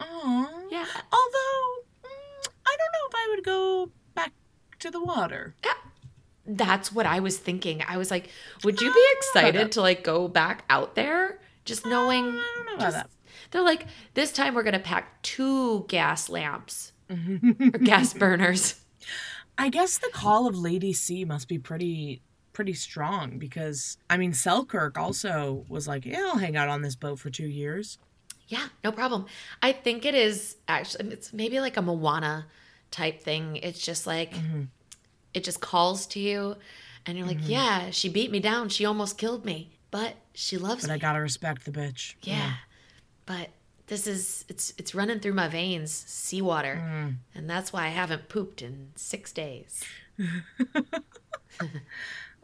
[0.00, 4.32] Oh, Yeah, Although, mm, I don't know if I would go back
[4.80, 5.54] to the water.
[5.64, 5.72] Yeah.
[6.46, 7.82] that's what I was thinking.
[7.86, 8.30] I was like,
[8.64, 9.14] would you be that.
[9.16, 12.24] excited to like go back out there, just knowing?
[12.24, 13.10] I don't know about just- that.
[13.52, 18.80] They're like, this time we're gonna pack two gas lamps or gas burners.
[19.56, 22.22] I guess the call of Lady C must be pretty
[22.52, 26.96] pretty strong because I mean Selkirk also was like, yeah, I'll hang out on this
[26.96, 27.98] boat for two years.
[28.48, 29.26] Yeah, no problem.
[29.62, 32.46] I think it is actually it's maybe like a Moana
[32.90, 33.56] type thing.
[33.56, 34.62] It's just like mm-hmm.
[35.34, 36.56] it just calls to you
[37.06, 37.50] and you're like, mm-hmm.
[37.50, 38.68] yeah, she beat me down.
[38.68, 40.94] She almost killed me, but she loves But me.
[40.94, 42.14] I gotta respect the bitch.
[42.22, 42.54] yeah.
[43.26, 43.50] But
[43.86, 47.14] this is it's it's running through my veins, seawater.
[47.34, 49.84] And that's why I haven't pooped in 6 days.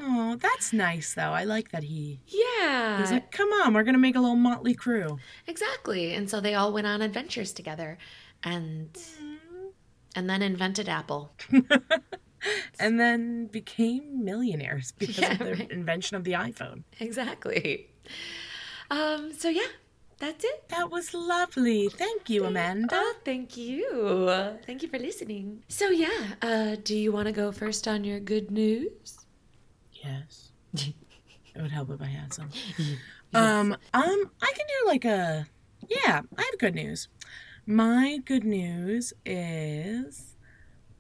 [0.01, 1.33] Oh, that's nice though.
[1.33, 2.21] I like that he.
[2.29, 3.01] Yeah.
[3.01, 5.19] He's like, come on, we're gonna make a little motley crew.
[5.49, 6.15] Exactly.
[6.15, 7.99] And so they all went on adventures together
[8.45, 8.97] and
[10.15, 11.33] and then invented Apple.
[12.79, 15.71] And then became millionaires because Yeah, of the right.
[15.73, 16.85] invention of the iPhone.
[17.01, 17.89] Exactly.
[18.93, 19.67] Um so yeah,
[20.19, 20.69] that's it.
[20.69, 21.89] That was lovely.
[21.89, 22.89] Thank you, Amanda.
[22.93, 24.27] Oh, thank you.
[24.67, 25.63] Thank you for listening.
[25.69, 29.19] So yeah, uh do you want to go first on your good news?
[29.93, 30.51] Yes.
[30.75, 30.95] it
[31.57, 32.51] would help if I had some.
[33.35, 35.47] Um, um, I can do like a
[35.87, 37.09] yeah, I have good news.
[37.67, 40.35] My good news is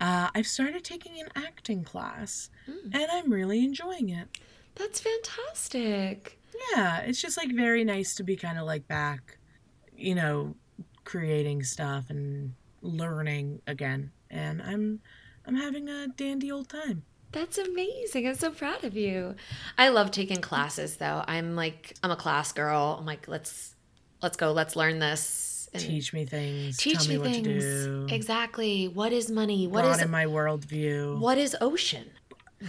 [0.00, 4.28] uh I've started taking an acting class and I'm really enjoying it.
[4.74, 6.37] That's fantastic.
[6.74, 9.38] Yeah, it's just like very nice to be kind of like back,
[9.96, 10.54] you know,
[11.04, 14.10] creating stuff and learning again.
[14.30, 15.00] And I'm
[15.46, 17.04] I'm having a dandy old time.
[17.32, 18.26] That's amazing.
[18.26, 19.34] I'm so proud of you.
[19.76, 21.22] I love taking classes though.
[21.26, 22.96] I'm like I'm a class girl.
[22.98, 23.74] I'm like let's
[24.22, 24.52] let's go.
[24.52, 25.46] Let's learn this.
[25.74, 26.78] And Teach me things.
[26.78, 27.46] teach tell me, me, what things.
[27.46, 28.14] to do.
[28.14, 28.88] Exactly.
[28.88, 29.66] What is money?
[29.66, 31.18] What is Broaden my worldview.
[31.18, 32.10] what is ocean?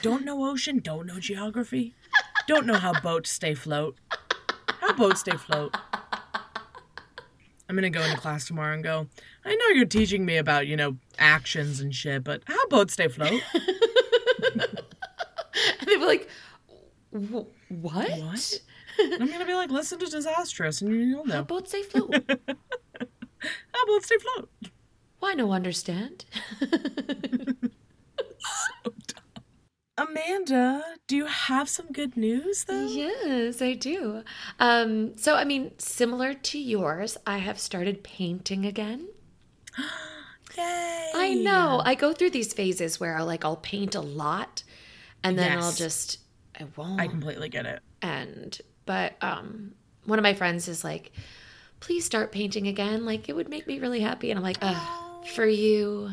[0.01, 1.95] Don't know ocean, don't know geography,
[2.49, 3.95] don't know how boats stay float.
[4.81, 5.77] How boats stay float.
[7.69, 9.05] I'm gonna go into class tomorrow and go,
[9.45, 13.07] I know you're teaching me about, you know, actions and shit, but how boats stay
[13.07, 13.41] float?
[15.81, 16.29] And they were like,
[17.11, 18.09] "Wh- "What?
[18.19, 18.61] What?
[18.99, 21.35] I'm gonna be like, listen to Disastrous and you'll know.
[21.35, 22.13] How boats stay float?
[23.73, 24.49] How boats stay float.
[25.19, 26.25] Why no understand?
[29.99, 32.85] Amanda, do you have some good news though?
[32.87, 34.23] yes, I do.
[34.59, 39.09] Um, so I mean, similar to yours, I have started painting again.
[40.57, 41.11] Yay!
[41.15, 41.81] I know.
[41.83, 44.63] I go through these phases where I like I'll paint a lot,
[45.21, 46.19] and then I'll just
[46.57, 47.01] I won't.
[47.01, 47.81] I completely get it.
[48.01, 49.73] and but um,
[50.05, 51.11] one of my friends is like,
[51.81, 53.05] "Please start painting again.
[53.05, 56.11] Like it would make me really happy." And I'm like, Ugh, "For you,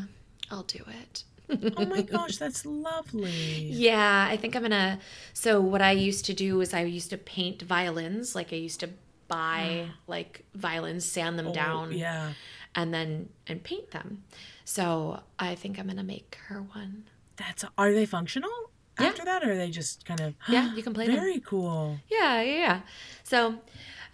[0.51, 3.69] I'll do it." Oh my gosh, that's lovely.
[3.71, 4.99] Yeah, I think I'm gonna.
[5.33, 8.35] So what I used to do is I used to paint violins.
[8.35, 8.89] Like I used to
[9.27, 9.95] buy ah.
[10.07, 12.33] like violins, sand them oh, down, Oh, Yeah.
[12.75, 14.23] and then and paint them.
[14.65, 17.05] So I think I'm gonna make her one.
[17.37, 18.51] That's are they functional
[18.99, 19.07] Yeah.
[19.07, 21.15] after that or are they just kind of Yeah, you can play them.
[21.15, 21.99] Very cool.
[22.09, 22.81] Yeah, yeah, yeah.
[23.23, 23.55] So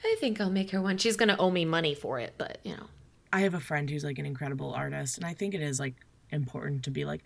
[0.03, 0.97] I think I'll make her one.
[0.97, 2.87] She's gonna owe me money for it, but you know,
[3.31, 5.95] I have a friend who's like an incredible artist, and I think it is like
[6.33, 7.23] important to be like,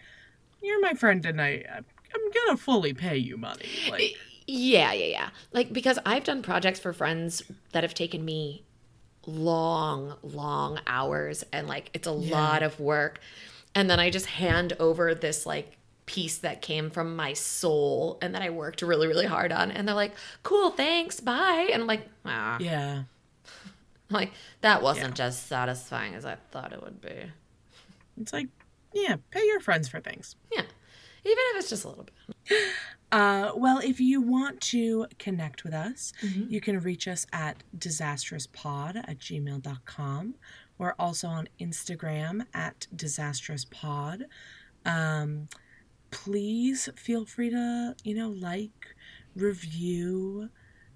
[0.61, 4.15] "You're my friend, and I I'm gonna fully pay you money." Like,
[4.47, 5.29] Yeah, yeah, yeah.
[5.51, 7.43] Like because I've done projects for friends
[7.73, 8.63] that have taken me
[9.25, 13.19] long, long hours and like it's a lot of work.
[13.75, 18.33] And then I just hand over this like piece that came from my soul and
[18.33, 19.69] that I worked really, really hard on.
[19.69, 21.67] And they're like, cool, thanks, bye.
[21.71, 22.57] And I'm like, ah.
[22.59, 23.03] yeah,
[24.09, 24.31] Like
[24.61, 27.31] that wasn't as satisfying as I thought it would be.
[28.21, 28.47] it's like,
[29.03, 30.35] yeah, pay your friends for things.
[30.51, 30.61] Yeah.
[31.25, 32.57] Even if it's just a little bit.
[33.11, 38.95] Uh, well, if you want to connect with us, you can reach us at disastrouspod
[38.97, 40.35] at gmail.com.
[40.77, 44.23] We're also on Instagram at disastrouspod.
[44.85, 45.47] Um,
[46.11, 48.95] please feel free to, you know, like,
[49.35, 50.49] review,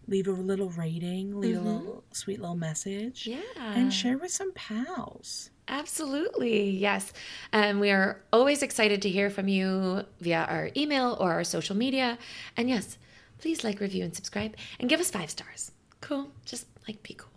[0.08, 3.42] leave a little rating, leave a little sweet little message, Yeah.
[3.58, 5.51] and share with some pals.
[5.68, 7.14] Absolutely, yes.
[7.52, 11.76] And we are always excited to hear from you via our email or our social
[11.76, 12.18] media.
[12.58, 12.98] And yes,
[13.40, 15.72] please like, review, and subscribe and give us five stars.
[16.02, 16.32] Cool.
[16.46, 17.30] Just like be cool.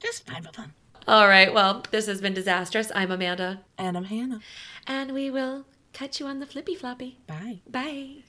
[0.00, 0.74] Just five of them.
[1.06, 1.52] All right.
[1.54, 2.92] Well, this has been Disastrous.
[2.94, 3.62] I'm Amanda.
[3.78, 4.40] And I'm Hannah.
[4.86, 7.18] And we will catch you on the flippy floppy.
[7.26, 7.60] Bye.
[7.66, 8.24] Bye.